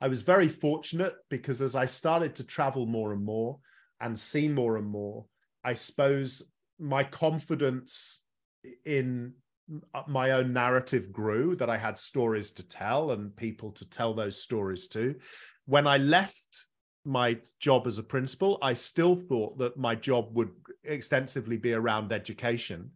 [0.00, 3.58] I was very fortunate because as I started to travel more and more
[4.00, 5.26] and see more and more,
[5.62, 6.42] I suppose
[6.78, 8.22] my confidence
[8.84, 9.34] in
[10.08, 14.42] my own narrative grew that I had stories to tell and people to tell those
[14.42, 15.14] stories to
[15.66, 16.66] when I left
[17.04, 20.50] my job as a principal, I still thought that my job would
[20.84, 22.90] extensively be around education.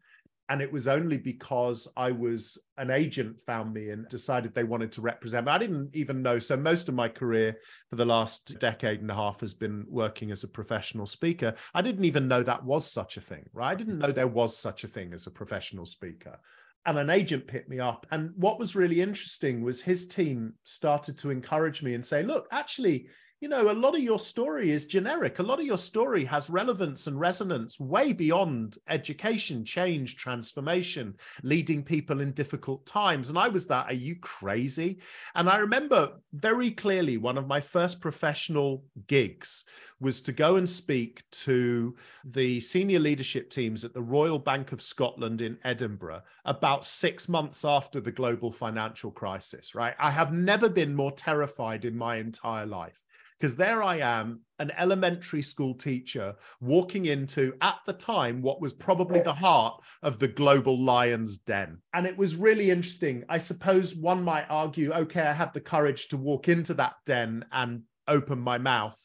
[0.49, 4.93] And it was only because I was an agent found me and decided they wanted
[4.93, 5.53] to represent me.
[5.53, 6.39] I didn't even know.
[6.39, 7.57] So most of my career
[7.91, 11.55] for the last decade and a half has been working as a professional speaker.
[11.75, 13.73] I didn't even know that was such a thing, right?
[13.73, 16.39] I didn't know there was such a thing as a professional speaker
[16.87, 18.07] and an agent picked me up.
[18.11, 22.47] And what was really interesting was his team started to encourage me and say, look,
[22.53, 23.09] actually,
[23.41, 25.39] you know, a lot of your story is generic.
[25.39, 31.83] A lot of your story has relevance and resonance way beyond education, change, transformation, leading
[31.83, 33.29] people in difficult times.
[33.29, 35.01] And I was that, are you crazy?
[35.35, 39.65] And I remember very clearly one of my first professional gigs
[40.01, 41.95] was to go and speak to
[42.25, 47.65] the senior leadership teams at the Royal Bank of Scotland in Edinburgh about six months
[47.65, 49.95] after the global financial crisis, right?
[49.99, 53.05] I have never been more terrified in my entire life
[53.39, 58.73] because there I am, an elementary school teacher, walking into, at the time, what was
[58.73, 61.79] probably the heart of the global lion's den.
[61.93, 63.25] And it was really interesting.
[63.29, 67.45] I suppose one might argue, okay, I had the courage to walk into that den
[67.53, 68.99] and open my mouth.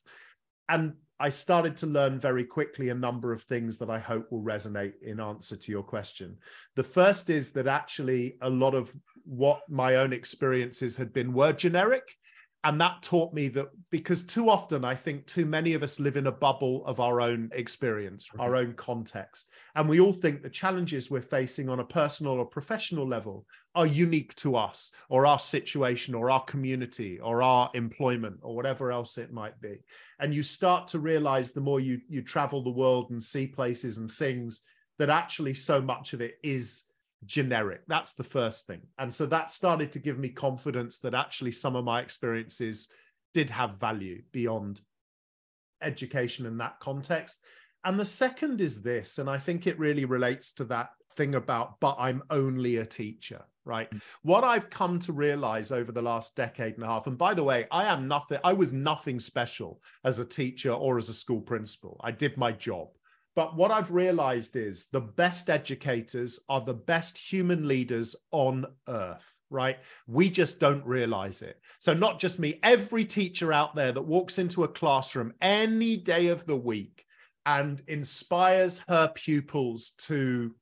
[0.70, 4.42] And I started to learn very quickly a number of things that I hope will
[4.42, 6.38] resonate in answer to your question.
[6.76, 8.92] The first is that actually a lot of
[9.24, 12.16] what my own experiences had been were generic
[12.64, 16.16] and that taught me that because too often i think too many of us live
[16.16, 18.42] in a bubble of our own experience mm-hmm.
[18.42, 22.46] our own context and we all think the challenges we're facing on a personal or
[22.46, 23.46] professional level
[23.76, 28.92] are unique to us or our situation or our community or our employment or whatever
[28.92, 29.78] else it might be
[30.20, 33.98] and you start to realize the more you you travel the world and see places
[33.98, 34.62] and things
[35.00, 36.84] that actually so much of it is
[37.26, 37.82] generic.
[37.88, 38.82] That's the first thing.
[38.98, 42.90] And so that started to give me confidence that actually some of my experiences
[43.34, 44.82] did have value beyond
[45.82, 47.40] education in that context.
[47.84, 51.80] And the second is this, and I think it really relates to that thing about,
[51.80, 53.90] but I'm only a teacher, right?
[53.92, 54.02] Mm.
[54.22, 57.44] What I've come to realize over the last decade and a half, and by the
[57.44, 61.42] way, I am nothing, I was nothing special as a teacher or as a school
[61.42, 62.00] principal.
[62.04, 62.90] I did my job.
[63.36, 69.40] But what I've realized is the best educators are the best human leaders on earth,
[69.50, 69.78] right?
[70.06, 71.60] We just don't realize it.
[71.80, 76.28] So, not just me, every teacher out there that walks into a classroom any day
[76.28, 77.06] of the week
[77.46, 80.54] and inspires her pupils to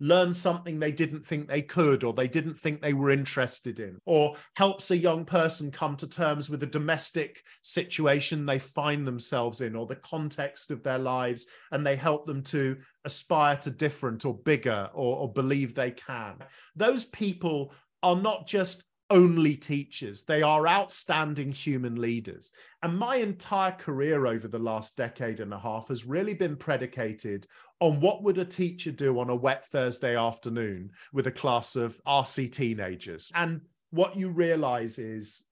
[0.00, 3.98] learn something they didn't think they could or they didn't think they were interested in,
[4.06, 9.60] or helps a young person come to terms with a domestic situation they find themselves
[9.60, 14.24] in or the context of their lives, and they help them to aspire to different
[14.24, 16.36] or bigger or, or believe they can.
[16.74, 17.72] Those people
[18.02, 20.22] are not just only teachers.
[20.22, 22.52] They are outstanding human leaders.
[22.82, 27.46] And my entire career over the last decade and a half has really been predicated
[27.80, 32.00] on what would a teacher do on a wet Thursday afternoon with a class of
[32.06, 33.30] RC teenagers.
[33.34, 35.46] And what you realize is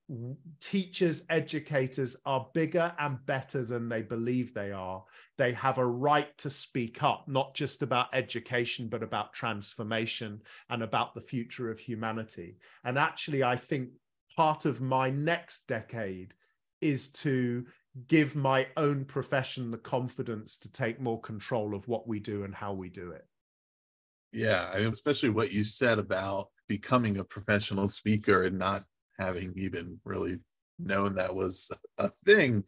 [0.60, 5.04] teachers, educators are bigger and better than they believe they are.
[5.36, 10.82] They have a right to speak up, not just about education, but about transformation and
[10.82, 12.58] about the future of humanity.
[12.84, 13.90] And actually, I think
[14.36, 16.34] part of my next decade
[16.80, 17.66] is to
[18.06, 22.54] give my own profession the confidence to take more control of what we do and
[22.54, 23.26] how we do it.
[24.32, 28.84] Yeah, I mean, especially what you said about becoming a professional speaker and not
[29.18, 30.38] having even really
[30.78, 32.64] known that was a thing.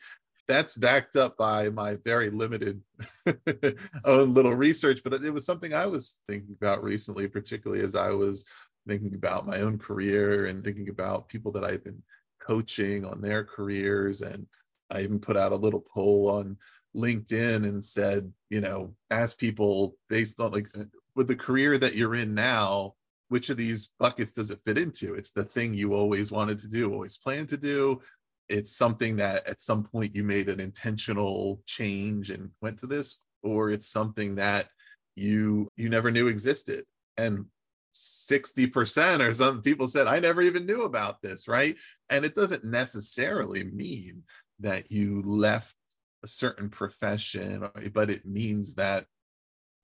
[0.48, 2.82] That's backed up by my very limited
[4.04, 8.10] own little research, but it was something I was thinking about recently, particularly as I
[8.10, 8.44] was
[8.88, 12.02] thinking about my own career and thinking about people that I've been
[12.40, 14.46] coaching on their careers and
[14.90, 16.56] I even put out a little poll on
[16.96, 20.68] LinkedIn and said, you know, ask people based on like
[21.14, 22.94] with the career that you're in now,
[23.28, 25.14] which of these buckets does it fit into?
[25.14, 28.00] It's the thing you always wanted to do, always planned to do.
[28.48, 33.18] It's something that at some point you made an intentional change and went to this,
[33.42, 34.68] or it's something that
[35.14, 36.84] you you never knew existed.
[37.16, 37.46] And
[37.94, 41.76] 60% or some people said, I never even knew about this, right?
[42.08, 44.22] And it doesn't necessarily mean
[44.60, 45.74] that you left
[46.22, 49.06] a certain profession, eh, but it means that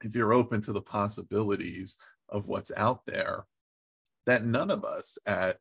[0.02, 1.96] if you're open to the possibilities
[2.28, 3.46] of what's out there,
[4.26, 5.58] that none of us at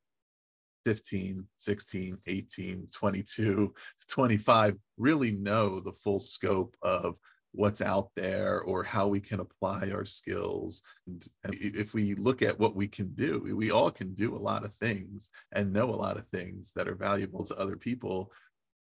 [0.85, 3.73] 15, 16, 18, 22,
[4.07, 7.17] 25 really know the full scope of
[7.55, 10.81] what's out there or how we can apply our skills.
[11.07, 14.65] And, if we look at what we can do, we all can do a lot
[14.65, 18.31] of things and know a lot of things that are valuable to other people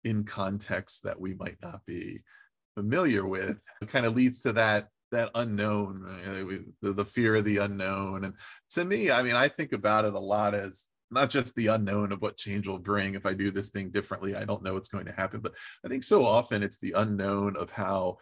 [0.04, 2.20] in contexts that we might not be
[2.74, 6.06] familiar with it kind of leads to that that unknown
[6.80, 8.24] the, the fear of the unknown.
[8.24, 8.34] And
[8.70, 12.12] to me i mean i think about it a lot as not just the unknown
[12.12, 13.14] of what change will bring.
[13.14, 15.40] If i do this thing differently i don't know what's going to happen.
[15.40, 18.18] But i think so often it's the unknown of how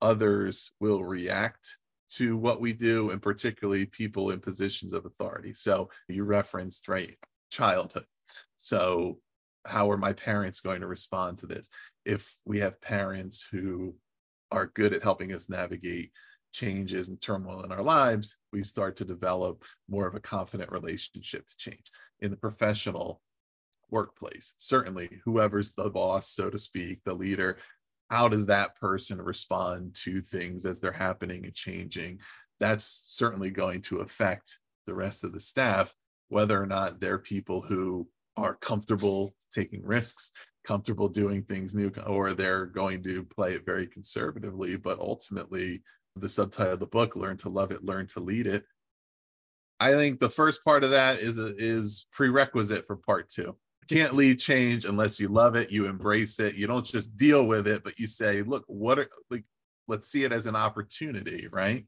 [0.00, 1.78] others will react
[2.10, 5.54] to what we do and particularly people in positions of authority.
[5.54, 7.16] So you referenced right
[7.50, 8.04] childhood.
[8.56, 9.18] So
[9.64, 11.68] how are my parents going to respond to this?
[12.04, 13.94] If we have parents who
[14.50, 16.12] are good at helping us navigate
[16.52, 21.46] changes and turmoil in our lives we start to develop more of a confident relationship
[21.46, 21.90] to change
[22.20, 23.22] in the professional
[23.90, 24.52] workplace.
[24.58, 27.56] Certainly whoever's the boss so to speak the leader
[28.10, 32.20] how does that person respond to things as they're happening and changing?
[32.60, 35.94] That's certainly going to affect the rest of the staff
[36.28, 38.06] whether or not they're people who
[38.42, 40.32] are comfortable taking risks,
[40.66, 44.76] comfortable doing things new, or they're going to play it very conservatively.
[44.76, 45.82] But ultimately,
[46.16, 48.64] the subtitle of the book, Learn to Love It, Learn to Lead It.
[49.80, 53.56] I think the first part of that is a, is prerequisite for part two.
[53.88, 56.54] Can't lead change unless you love it, you embrace it.
[56.54, 59.44] You don't just deal with it, but you say, look, what are like
[59.88, 61.84] let's see it as an opportunity, right?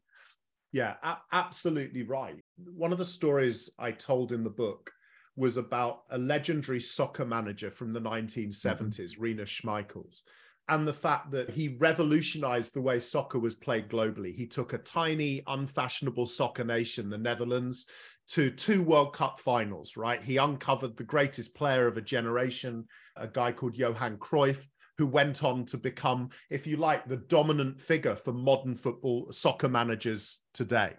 [0.72, 2.42] Yeah, a- absolutely right.
[2.57, 4.90] One of the stories I told in the book
[5.37, 9.22] was about a legendary soccer manager from the 1970s, mm-hmm.
[9.22, 10.22] Rinus Michels,
[10.68, 14.35] and the fact that he revolutionized the way soccer was played globally.
[14.35, 17.87] He took a tiny, unfashionable soccer nation, the Netherlands,
[18.28, 20.22] to two World Cup finals, right?
[20.22, 24.66] He uncovered the greatest player of a generation, a guy called Johan Cruyff,
[24.97, 29.68] who went on to become, if you like, the dominant figure for modern football soccer
[29.68, 30.95] managers today.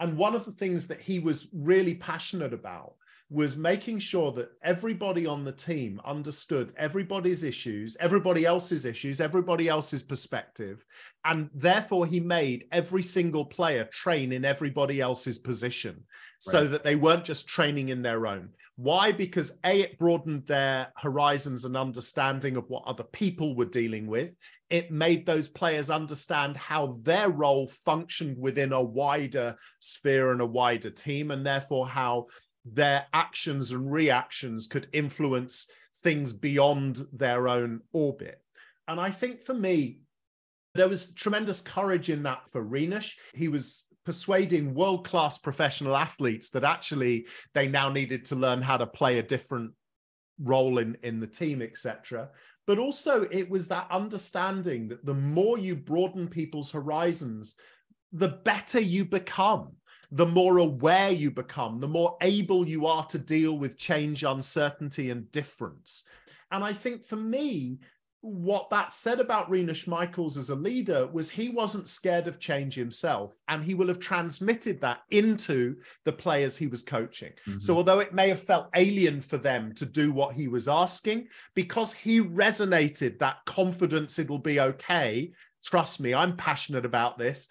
[0.00, 2.94] And one of the things that he was really passionate about
[3.34, 9.68] was making sure that everybody on the team understood everybody's issues, everybody else's issues, everybody
[9.68, 10.84] else's perspective.
[11.24, 16.04] And therefore, he made every single player train in everybody else's position right.
[16.38, 18.50] so that they weren't just training in their own.
[18.76, 19.10] Why?
[19.10, 24.36] Because A, it broadened their horizons and understanding of what other people were dealing with.
[24.70, 30.46] It made those players understand how their role functioned within a wider sphere and a
[30.46, 32.26] wider team, and therefore how
[32.64, 38.40] their actions and reactions could influence things beyond their own orbit.
[38.88, 40.00] And I think for me,
[40.74, 43.14] there was tremendous courage in that for Rinus.
[43.34, 48.76] He was persuading world class professional athletes that actually they now needed to learn how
[48.76, 49.72] to play a different
[50.38, 52.28] role in, in the team, etc.
[52.66, 57.56] But also, it was that understanding that the more you broaden people's horizons,
[58.12, 59.72] the better you become
[60.14, 65.10] the more aware you become, the more able you are to deal with change, uncertainty,
[65.10, 66.04] and difference.
[66.52, 67.80] And I think for me,
[68.20, 72.76] what that said about Rinus Michels as a leader was he wasn't scared of change
[72.76, 77.32] himself, and he will have transmitted that into the players he was coaching.
[77.48, 77.58] Mm-hmm.
[77.58, 81.26] So, although it may have felt alien for them to do what he was asking,
[81.56, 85.32] because he resonated that confidence it'll be okay.
[85.62, 87.48] Trust me, I'm passionate about this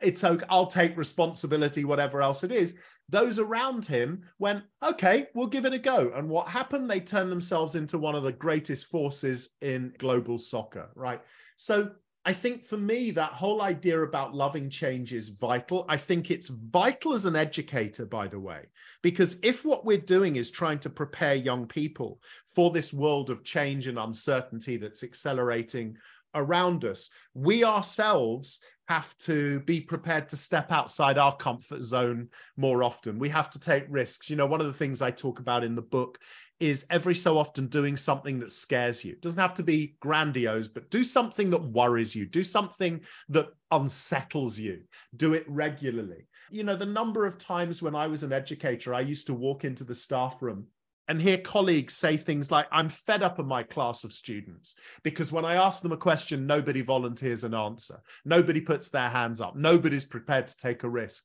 [0.00, 2.78] it's okay, I'll take responsibility, whatever else it is.
[3.08, 6.12] Those around him went, okay, we'll give it a go.
[6.14, 6.90] And what happened?
[6.90, 11.20] They turned themselves into one of the greatest forces in global soccer, right?
[11.56, 11.92] So
[12.28, 15.86] I think for me, that whole idea about loving change is vital.
[15.88, 18.66] I think it's vital as an educator, by the way,
[19.02, 23.44] because if what we're doing is trying to prepare young people for this world of
[23.44, 25.96] change and uncertainty that's accelerating
[26.34, 32.82] around us, we ourselves have to be prepared to step outside our comfort zone more
[32.82, 33.18] often.
[33.18, 34.30] We have to take risks.
[34.30, 36.18] You know, one of the things I talk about in the book
[36.58, 39.12] is every so often doing something that scares you.
[39.12, 43.48] It doesn't have to be grandiose, but do something that worries you, do something that
[43.70, 44.80] unsettles you,
[45.16, 46.26] do it regularly.
[46.50, 49.64] You know, the number of times when I was an educator, I used to walk
[49.64, 50.66] into the staff room
[51.08, 55.32] and hear colleagues say things like, I'm fed up of my class of students because
[55.32, 58.00] when I ask them a question, nobody volunteers an answer.
[58.24, 59.56] Nobody puts their hands up.
[59.56, 61.24] Nobody's prepared to take a risk.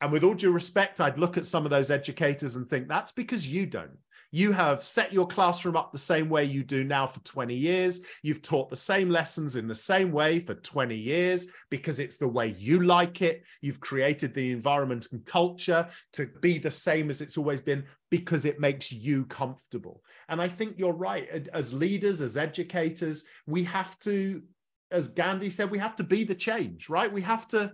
[0.00, 3.12] And with all due respect, I'd look at some of those educators and think that's
[3.12, 3.98] because you don't.
[4.34, 8.00] You have set your classroom up the same way you do now for 20 years.
[8.24, 12.26] You've taught the same lessons in the same way for 20 years because it's the
[12.26, 13.44] way you like it.
[13.60, 18.44] You've created the environment and culture to be the same as it's always been because
[18.44, 20.02] it makes you comfortable.
[20.28, 21.48] And I think you're right.
[21.54, 24.42] As leaders, as educators, we have to,
[24.90, 27.12] as Gandhi said, we have to be the change, right?
[27.12, 27.72] We have to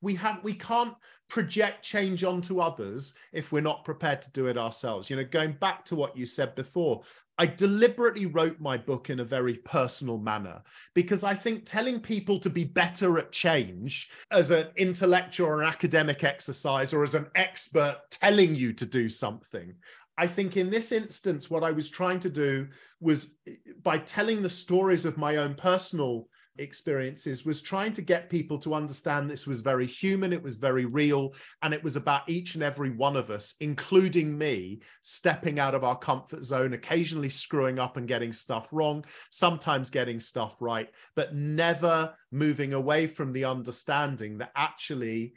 [0.00, 0.94] we have we can't
[1.32, 5.08] project change onto others if we're not prepared to do it ourselves.
[5.08, 7.00] You know going back to what you said before
[7.38, 10.60] I deliberately wrote my book in a very personal manner
[10.94, 15.68] because I think telling people to be better at change as an intellectual or an
[15.68, 19.72] academic exercise or as an expert telling you to do something,
[20.18, 22.68] I think in this instance, what I was trying to do
[23.00, 23.52] was eh,
[23.82, 26.28] by telling the stories of my own personal
[26.58, 30.84] experiences was trying to get people to understand this was very human, it was very
[30.84, 35.74] real, and it was about each and every one of us, including me, stepping out
[35.74, 40.90] of our comfort zone, occasionally screwing up and getting stuff wrong, sometimes getting stuff right,
[41.16, 45.34] but never moving away from the understanding that actually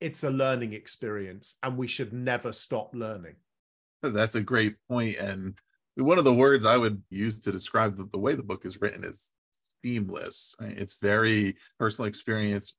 [0.00, 3.36] it's a learning experience and we should never stop learning.
[4.02, 5.16] That's a great point.
[5.16, 5.54] And
[5.94, 8.80] one of the words I would use to describe the, the way the book is
[8.80, 9.32] written is
[10.60, 10.76] Right?
[10.76, 12.74] It's very personal experience,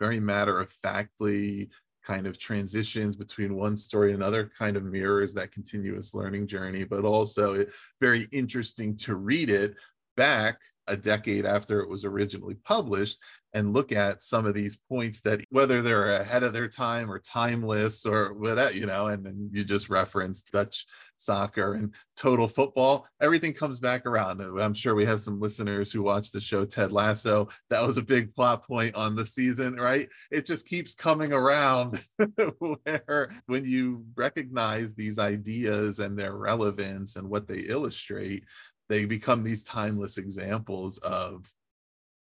[0.00, 1.70] very matter of factly
[2.04, 6.84] kind of transitions between one story and another kind of mirrors that continuous learning journey
[6.84, 7.64] but also
[8.00, 9.74] very interesting to read it
[10.16, 13.18] back a decade after it was originally published
[13.54, 17.20] and look at some of these points that whether they're ahead of their time or
[17.20, 20.84] timeless or whatever, you know, and then you just referenced Dutch
[21.16, 24.40] soccer and total football, everything comes back around.
[24.40, 27.48] I'm sure we have some listeners who watch the show Ted Lasso.
[27.70, 30.08] That was a big plot point on the season, right?
[30.32, 32.00] It just keeps coming around
[32.58, 38.44] where when you recognize these ideas and their relevance and what they illustrate,
[38.88, 41.50] they become these timeless examples of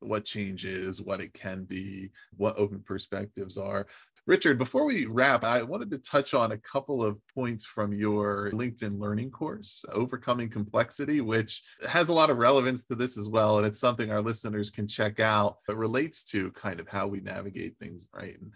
[0.00, 3.86] what change is, what it can be, what open perspectives are.
[4.26, 8.50] Richard, before we wrap, I wanted to touch on a couple of points from your
[8.50, 13.58] LinkedIn learning course, Overcoming Complexity, which has a lot of relevance to this as well.
[13.58, 15.58] And it's something our listeners can check out.
[15.68, 18.36] It relates to kind of how we navigate things, right?
[18.40, 18.52] And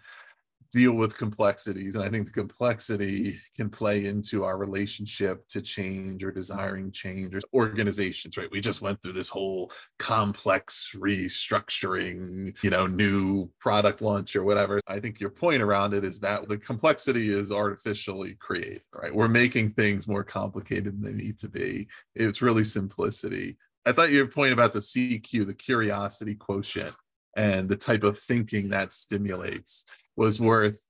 [0.71, 1.95] deal with complexities.
[1.95, 7.35] And I think the complexity can play into our relationship to change or desiring change
[7.35, 8.51] or organizations, right?
[8.51, 14.79] We just went through this whole complex restructuring, you know, new product launch or whatever.
[14.87, 19.13] I think your point around it is that the complexity is artificially created, right?
[19.13, 21.87] We're making things more complicated than they need to be.
[22.15, 23.57] It's really simplicity.
[23.85, 26.93] I thought your point about the CQ, the curiosity quotient,
[27.35, 30.81] and the type of thinking that stimulates was worth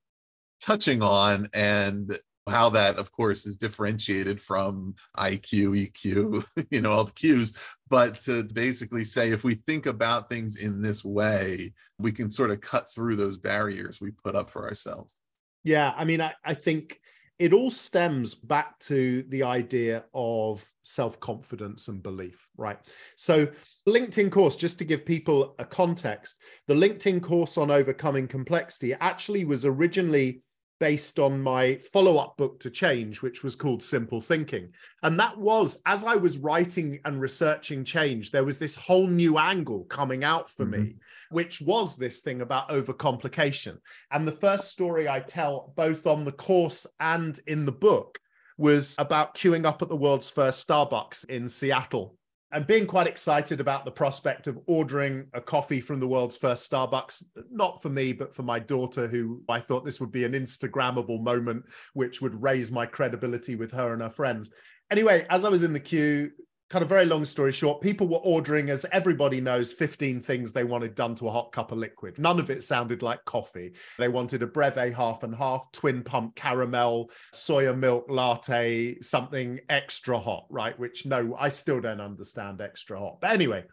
[0.60, 2.18] touching on and
[2.48, 7.52] how that of course is differentiated from iq eq you know all the cues
[7.88, 12.50] but to basically say if we think about things in this way we can sort
[12.50, 15.16] of cut through those barriers we put up for ourselves.
[15.62, 17.00] Yeah i mean i, I think
[17.38, 22.78] it all stems back to the idea of self confidence and belief, right?
[23.16, 23.48] So,
[23.88, 26.36] LinkedIn course, just to give people a context,
[26.68, 30.42] the LinkedIn course on overcoming complexity actually was originally
[30.82, 34.72] based on my follow up book to change, which was called Simple Thinking.
[35.04, 39.38] And that was, as I was writing and researching change, there was this whole new
[39.38, 40.82] angle coming out for mm-hmm.
[40.82, 40.96] me,
[41.30, 43.78] which was this thing about overcomplication.
[44.10, 48.18] And the first story I tell, both on the course and in the book,
[48.58, 52.16] was about queuing up at the world's first Starbucks in Seattle
[52.52, 56.70] and being quite excited about the prospect of ordering a coffee from the world's first
[56.70, 60.32] Starbucks, not for me, but for my daughter, who I thought this would be an
[60.32, 64.50] Instagrammable moment, which would raise my credibility with her and her friends.
[64.90, 66.30] Anyway, as I was in the queue,
[66.72, 70.64] kind of very long story short, people were ordering, as everybody knows, 15 things they
[70.64, 72.18] wanted done to a hot cup of liquid.
[72.18, 73.74] None of it sounded like coffee.
[73.98, 80.18] They wanted a breve half and half, twin pump caramel, soya milk latte, something extra
[80.18, 80.76] hot, right?
[80.78, 83.20] Which no, I still don't understand extra hot.
[83.20, 83.64] But anyway,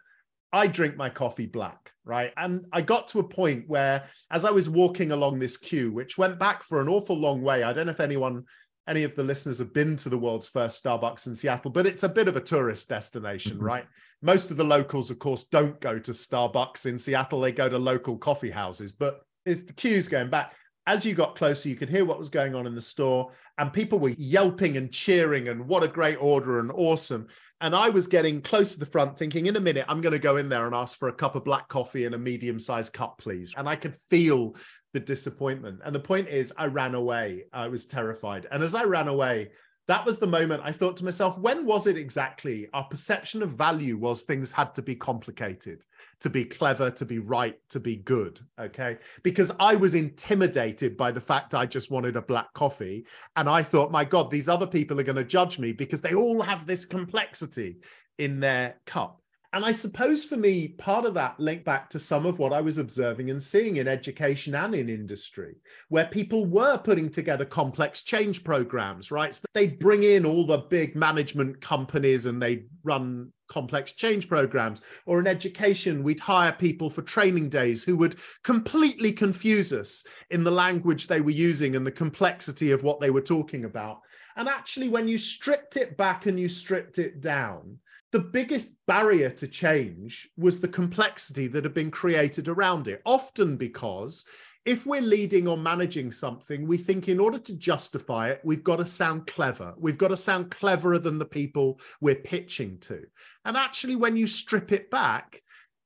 [0.52, 2.34] I drink my coffee black, right?
[2.36, 6.18] And I got to a point where, as I was walking along this queue, which
[6.18, 8.44] went back for an awful long way, I don't know if anyone
[8.90, 12.02] any of the listeners have been to the world's first Starbucks in Seattle, but it's
[12.02, 13.64] a bit of a tourist destination, mm-hmm.
[13.64, 13.84] right?
[14.20, 17.40] Most of the locals, of course, don't go to Starbucks in Seattle.
[17.40, 20.54] They go to local coffee houses, but it's the queues going back.
[20.88, 23.72] As you got closer, you could hear what was going on in the store, and
[23.72, 27.28] people were yelping and cheering, and what a great order and awesome.
[27.60, 30.18] And I was getting close to the front, thinking, in a minute, I'm going to
[30.18, 32.94] go in there and ask for a cup of black coffee and a medium sized
[32.94, 33.54] cup, please.
[33.56, 34.56] And I could feel
[34.92, 35.80] the disappointment.
[35.84, 37.44] And the point is, I ran away.
[37.52, 38.46] I was terrified.
[38.50, 39.50] And as I ran away,
[39.88, 42.68] that was the moment I thought to myself, when was it exactly?
[42.72, 45.84] Our perception of value was things had to be complicated,
[46.20, 48.38] to be clever, to be right, to be good.
[48.60, 48.98] Okay.
[49.24, 53.04] Because I was intimidated by the fact I just wanted a black coffee.
[53.34, 56.14] And I thought, my God, these other people are going to judge me because they
[56.14, 57.78] all have this complexity
[58.18, 59.19] in their cup.
[59.52, 62.60] And I suppose for me, part of that linked back to some of what I
[62.60, 65.56] was observing and seeing in education and in industry,
[65.88, 69.34] where people were putting together complex change programs, right?
[69.34, 74.82] So they'd bring in all the big management companies and they'd run complex change programs.
[75.04, 80.44] Or in education, we'd hire people for training days who would completely confuse us in
[80.44, 83.98] the language they were using and the complexity of what they were talking about.
[84.36, 87.78] And actually, when you stripped it back and you stripped it down,
[88.12, 93.56] the biggest barrier to change was the complexity that had been created around it, often
[93.56, 94.24] because
[94.66, 98.76] if we're leading or managing something, we think in order to justify it, we've got
[98.76, 99.74] to sound clever.
[99.78, 103.04] We've got to sound cleverer than the people we're pitching to.
[103.44, 105.40] And actually, when you strip it back,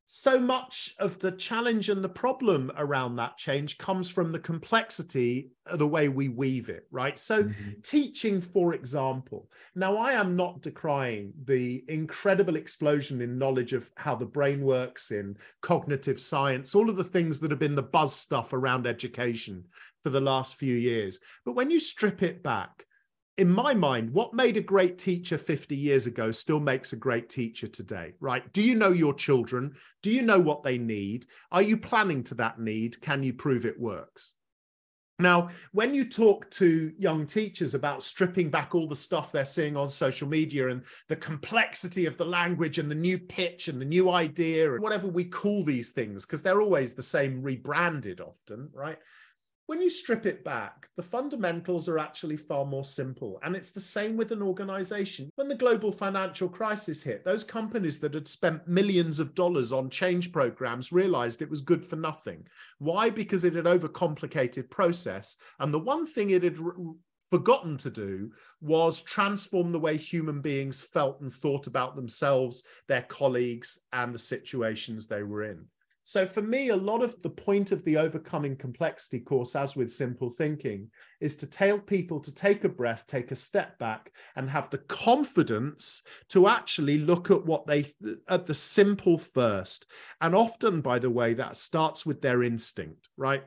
[0.07, 5.51] so much of the challenge and the problem around that change comes from the complexity
[5.67, 7.19] of the way we weave it, right?
[7.19, 7.71] So, mm-hmm.
[7.83, 14.15] teaching, for example, now I am not decrying the incredible explosion in knowledge of how
[14.15, 18.15] the brain works in cognitive science, all of the things that have been the buzz
[18.15, 19.65] stuff around education
[20.03, 21.19] for the last few years.
[21.47, 22.85] But when you strip it back,
[23.37, 27.29] in my mind, what made a great teacher 50 years ago still makes a great
[27.29, 28.51] teacher today, right?
[28.53, 29.75] Do you know your children?
[30.03, 31.27] Do you know what they need?
[31.51, 33.01] Are you planning to that need?
[33.01, 34.35] Can you prove it works?
[35.21, 39.77] Now, when you talk to young teachers about stripping back all the stuff they're seeing
[39.77, 43.85] on social media and the complexity of the language and the new pitch and the
[43.85, 48.69] new idea and whatever we call these things, because they're always the same rebranded often,
[48.73, 48.99] right?
[49.67, 53.41] When you strip it back, the fundamentals are actually far more simple.
[53.43, 55.31] And it's the same with an organization.
[55.37, 59.89] When the global financial crisis hit, those companies that had spent millions of dollars on
[59.89, 62.47] change programs realized it was good for nothing.
[62.79, 63.09] Why?
[63.09, 65.37] Because it had overcomplicated process.
[65.59, 66.59] And the one thing it had
[67.31, 73.03] forgotten to do was transform the way human beings felt and thought about themselves, their
[73.03, 75.65] colleagues, and the situations they were in.
[76.07, 79.91] So for me, a lot of the point of the overcoming complexity course, as with
[79.91, 84.51] simple thinking, is to tell people to take a breath, take a step back, and
[84.51, 87.87] have the confidence to actually look at what they
[88.29, 89.87] at the simple first.
[90.21, 93.45] And often, by the way, that starts with their instinct, right?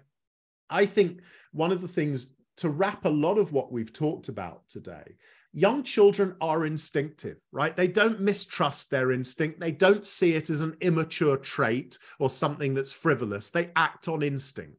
[0.67, 4.67] I think one of the things to wrap a lot of what we've talked about
[4.67, 5.15] today
[5.57, 7.75] young children are instinctive, right?
[7.75, 9.59] They don't mistrust their instinct.
[9.59, 13.49] They don't see it as an immature trait or something that's frivolous.
[13.49, 14.77] They act on instinct.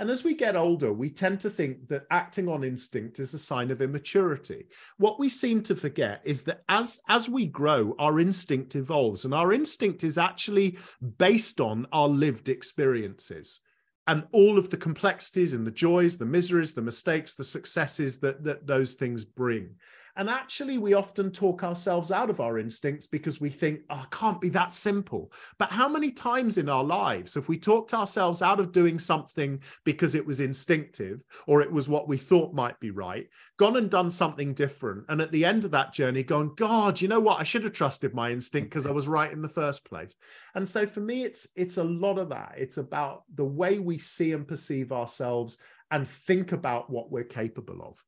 [0.00, 3.38] And as we get older, we tend to think that acting on instinct is a
[3.38, 4.66] sign of immaturity.
[4.98, 9.32] What we seem to forget is that as, as we grow, our instinct evolves, and
[9.32, 10.76] our instinct is actually
[11.18, 13.60] based on our lived experiences
[14.08, 18.42] and all of the complexities and the joys, the miseries, the mistakes, the successes that,
[18.42, 19.76] that those things bring.
[20.16, 24.10] And actually, we often talk ourselves out of our instincts because we think, oh, it
[24.10, 25.30] can't be that simple.
[25.58, 29.60] But how many times in our lives have we talked ourselves out of doing something
[29.84, 33.90] because it was instinctive or it was what we thought might be right, gone and
[33.90, 35.04] done something different?
[35.10, 37.38] And at the end of that journey, gone, God, you know what?
[37.38, 40.14] I should have trusted my instinct because I was right in the first place.
[40.54, 42.54] And so for me, it's it's a lot of that.
[42.56, 45.58] It's about the way we see and perceive ourselves
[45.90, 48.02] and think about what we're capable of.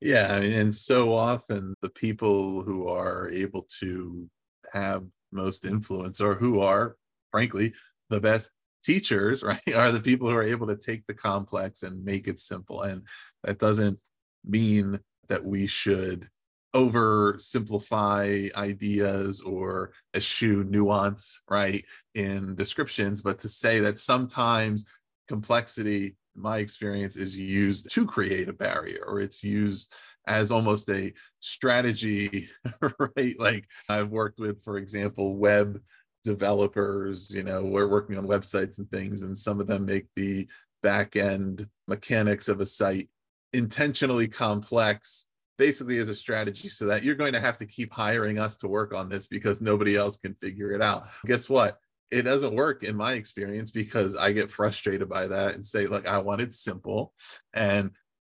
[0.00, 4.28] Yeah, and so often the people who are able to
[4.72, 6.96] have most influence or who are,
[7.30, 7.74] frankly,
[8.08, 12.02] the best teachers, right, are the people who are able to take the complex and
[12.04, 12.82] make it simple.
[12.82, 13.02] And
[13.44, 13.98] that doesn't
[14.44, 14.98] mean
[15.28, 16.26] that we should
[16.74, 21.84] oversimplify ideas or eschew nuance, right,
[22.14, 24.86] in descriptions, but to say that sometimes
[25.28, 29.92] complexity my experience is used to create a barrier or it's used
[30.26, 32.48] as almost a strategy
[32.98, 33.38] right?
[33.38, 35.80] Like i've worked with for example web
[36.24, 40.46] developers you know we're working on websites and things and some of them make the
[40.82, 43.08] back end mechanics of a site
[43.52, 45.26] intentionally complex
[45.60, 48.66] basically as a strategy so that you're going to have to keep hiring us to
[48.66, 51.06] work on this because nobody else can figure it out.
[51.26, 51.76] Guess what
[52.10, 56.08] it doesn't work in my experience because I get frustrated by that and say, look,
[56.08, 57.12] I want it simple.
[57.54, 57.92] And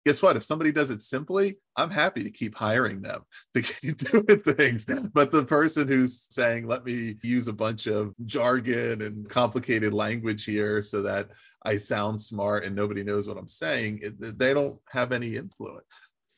[0.05, 0.35] guess what?
[0.35, 3.21] If somebody does it simply, I'm happy to keep hiring them
[3.53, 4.85] to keep doing things.
[5.13, 10.43] But the person who's saying, let me use a bunch of jargon and complicated language
[10.43, 11.29] here so that
[11.63, 15.85] I sound smart and nobody knows what I'm saying, it, they don't have any influence.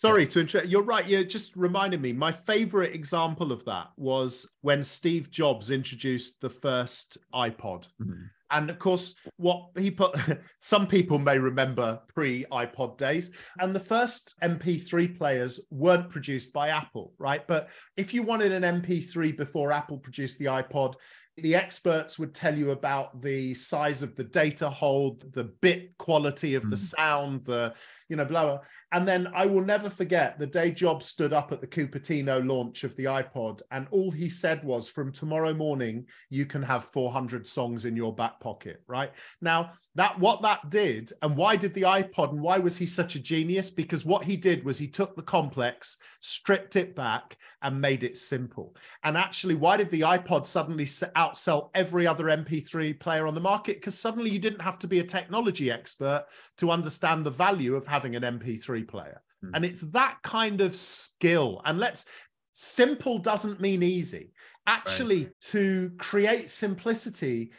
[0.03, 0.67] Sorry to interrupt.
[0.67, 1.07] You're right.
[1.07, 2.11] You just reminded me.
[2.11, 7.87] My favorite example of that was when Steve Jobs introduced the first iPod.
[8.01, 8.23] Mm-hmm.
[8.51, 10.13] And of course, what he put,
[10.59, 16.67] some people may remember pre iPod days, and the first MP3 players weren't produced by
[16.67, 17.47] Apple, right?
[17.47, 20.95] But if you wanted an MP3 before Apple produced the iPod,
[21.37, 26.53] the experts would tell you about the size of the data hold, the bit quality
[26.53, 27.73] of the sound, the,
[28.07, 28.59] you know, blah, blah.
[28.93, 32.83] And then I will never forget the day Jobs stood up at the Cupertino launch
[32.83, 37.47] of the iPod, and all he said was, "From tomorrow morning, you can have 400
[37.47, 39.11] songs in your back pocket." Right?
[39.41, 43.15] Now, that what that did and why did the ipod and why was he such
[43.15, 43.69] a genius?
[43.69, 48.17] Because what he did was he took the complex stripped it back and made it
[48.17, 48.75] simple.
[49.03, 53.77] And actually why did the ipod suddenly outsell every other mp3 player on the market?
[53.77, 56.25] Because suddenly you didn't have to be a technology expert
[56.57, 59.51] to understand the value of having an mp3 player hmm.
[59.53, 62.05] and it's that kind of skill and let's
[62.53, 64.31] simple doesn't mean easy
[64.67, 65.33] actually right.
[65.41, 67.51] to create simplicity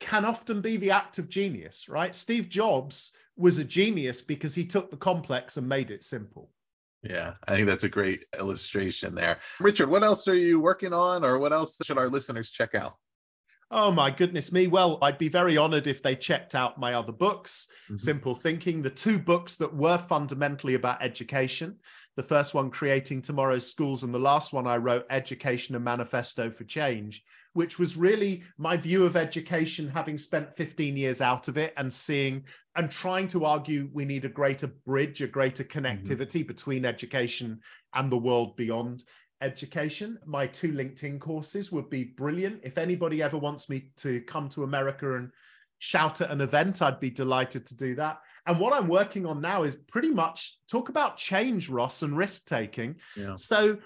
[0.00, 2.14] can often be the act of genius, right?
[2.14, 6.50] Steve Jobs was a genius because he took the complex and made it simple.
[7.02, 9.38] Yeah, I think that's a great illustration there.
[9.60, 12.96] Richard, what else are you working on, or what else should our listeners check out?
[13.70, 14.68] Oh my goodness me.
[14.68, 17.96] Well, I'd be very honored if they checked out my other books, mm-hmm.
[17.96, 21.76] Simple Thinking, the two books that were fundamentally about education.
[22.14, 26.50] The first one, Creating Tomorrow's Schools, and the last one I wrote, Education and Manifesto
[26.50, 27.24] for Change
[27.56, 31.90] which was really my view of education, having spent 15 years out of it and
[31.90, 32.44] seeing
[32.76, 35.86] and trying to argue we need a greater bridge, a greater mm-hmm.
[35.86, 36.48] connectivity mm-hmm.
[36.48, 37.58] between education
[37.94, 39.04] and the world beyond
[39.40, 40.18] education.
[40.24, 42.60] My two LinkedIn courses would be brilliant.
[42.62, 45.30] If anybody ever wants me to come to America and
[45.78, 48.20] shout at an event, I'd be delighted to do that.
[48.46, 52.46] And what I'm working on now is pretty much talk about change, Ross, and risk
[52.46, 52.96] taking.
[53.16, 53.34] Yeah.
[53.34, 53.78] So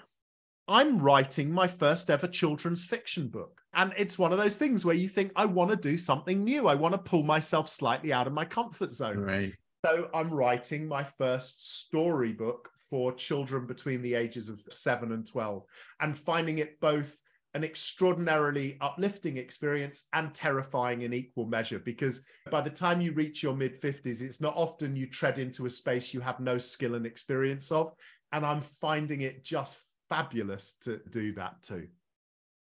[0.67, 3.59] I'm writing my first ever children's fiction book.
[3.73, 6.67] And it's one of those things where you think, I want to do something new.
[6.67, 9.19] I want to pull myself slightly out of my comfort zone.
[9.19, 9.53] Right.
[9.85, 15.63] So I'm writing my first storybook for children between the ages of seven and 12
[16.01, 17.19] and finding it both
[17.53, 23.41] an extraordinarily uplifting experience and terrifying in equal measure because by the time you reach
[23.41, 26.95] your mid 50s it's not often you tread into a space you have no skill
[26.95, 27.93] and experience of
[28.33, 29.79] and i'm finding it just
[30.09, 31.87] fabulous to do that too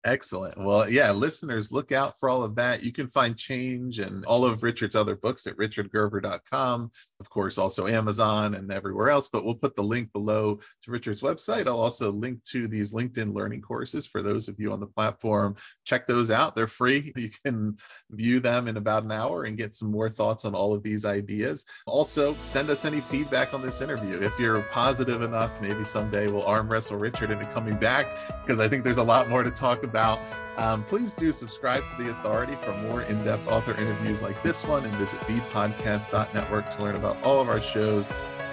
[0.05, 0.59] Excellent.
[0.59, 2.83] Well, yeah, listeners, look out for all of that.
[2.83, 6.91] You can find Change and all of Richard's other books at richardgerver.com.
[7.21, 11.23] Of course, also Amazon and everywhere else, but we'll put the link below to Richard's
[11.23, 11.69] website.
[11.69, 15.55] I'll also link to these LinkedIn learning courses for those of you on the platform.
[15.85, 16.57] Check those out.
[16.57, 17.13] They're free.
[17.23, 17.77] You can
[18.11, 21.05] view them in about an hour and get some more thoughts on all of these
[21.05, 21.65] ideas.
[21.87, 24.21] Also, send us any feedback on this interview.
[24.21, 28.09] If you're positive enough, maybe someday we'll arm wrestle Richard into coming back
[28.45, 30.21] because I think there's a lot more to talk about about.
[30.57, 34.65] Um, please do subscribe to The Authority for more in depth author interviews like this
[34.65, 38.11] one and visit thepodcast.network to learn about all of our shows.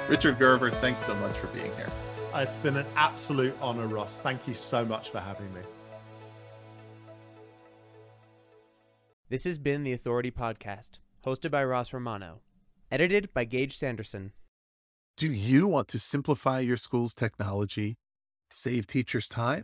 [0.09, 1.87] Richard Gerver, thanks so much for being here.
[2.35, 4.19] It's been an absolute honor, Ross.
[4.19, 5.61] Thank you so much for having me.
[9.29, 12.41] This has been The Authority Podcast, hosted by Ross Romano,
[12.91, 14.33] edited by Gage Sanderson.
[15.15, 17.97] Do you want to simplify your school's technology,
[18.51, 19.63] save teachers time?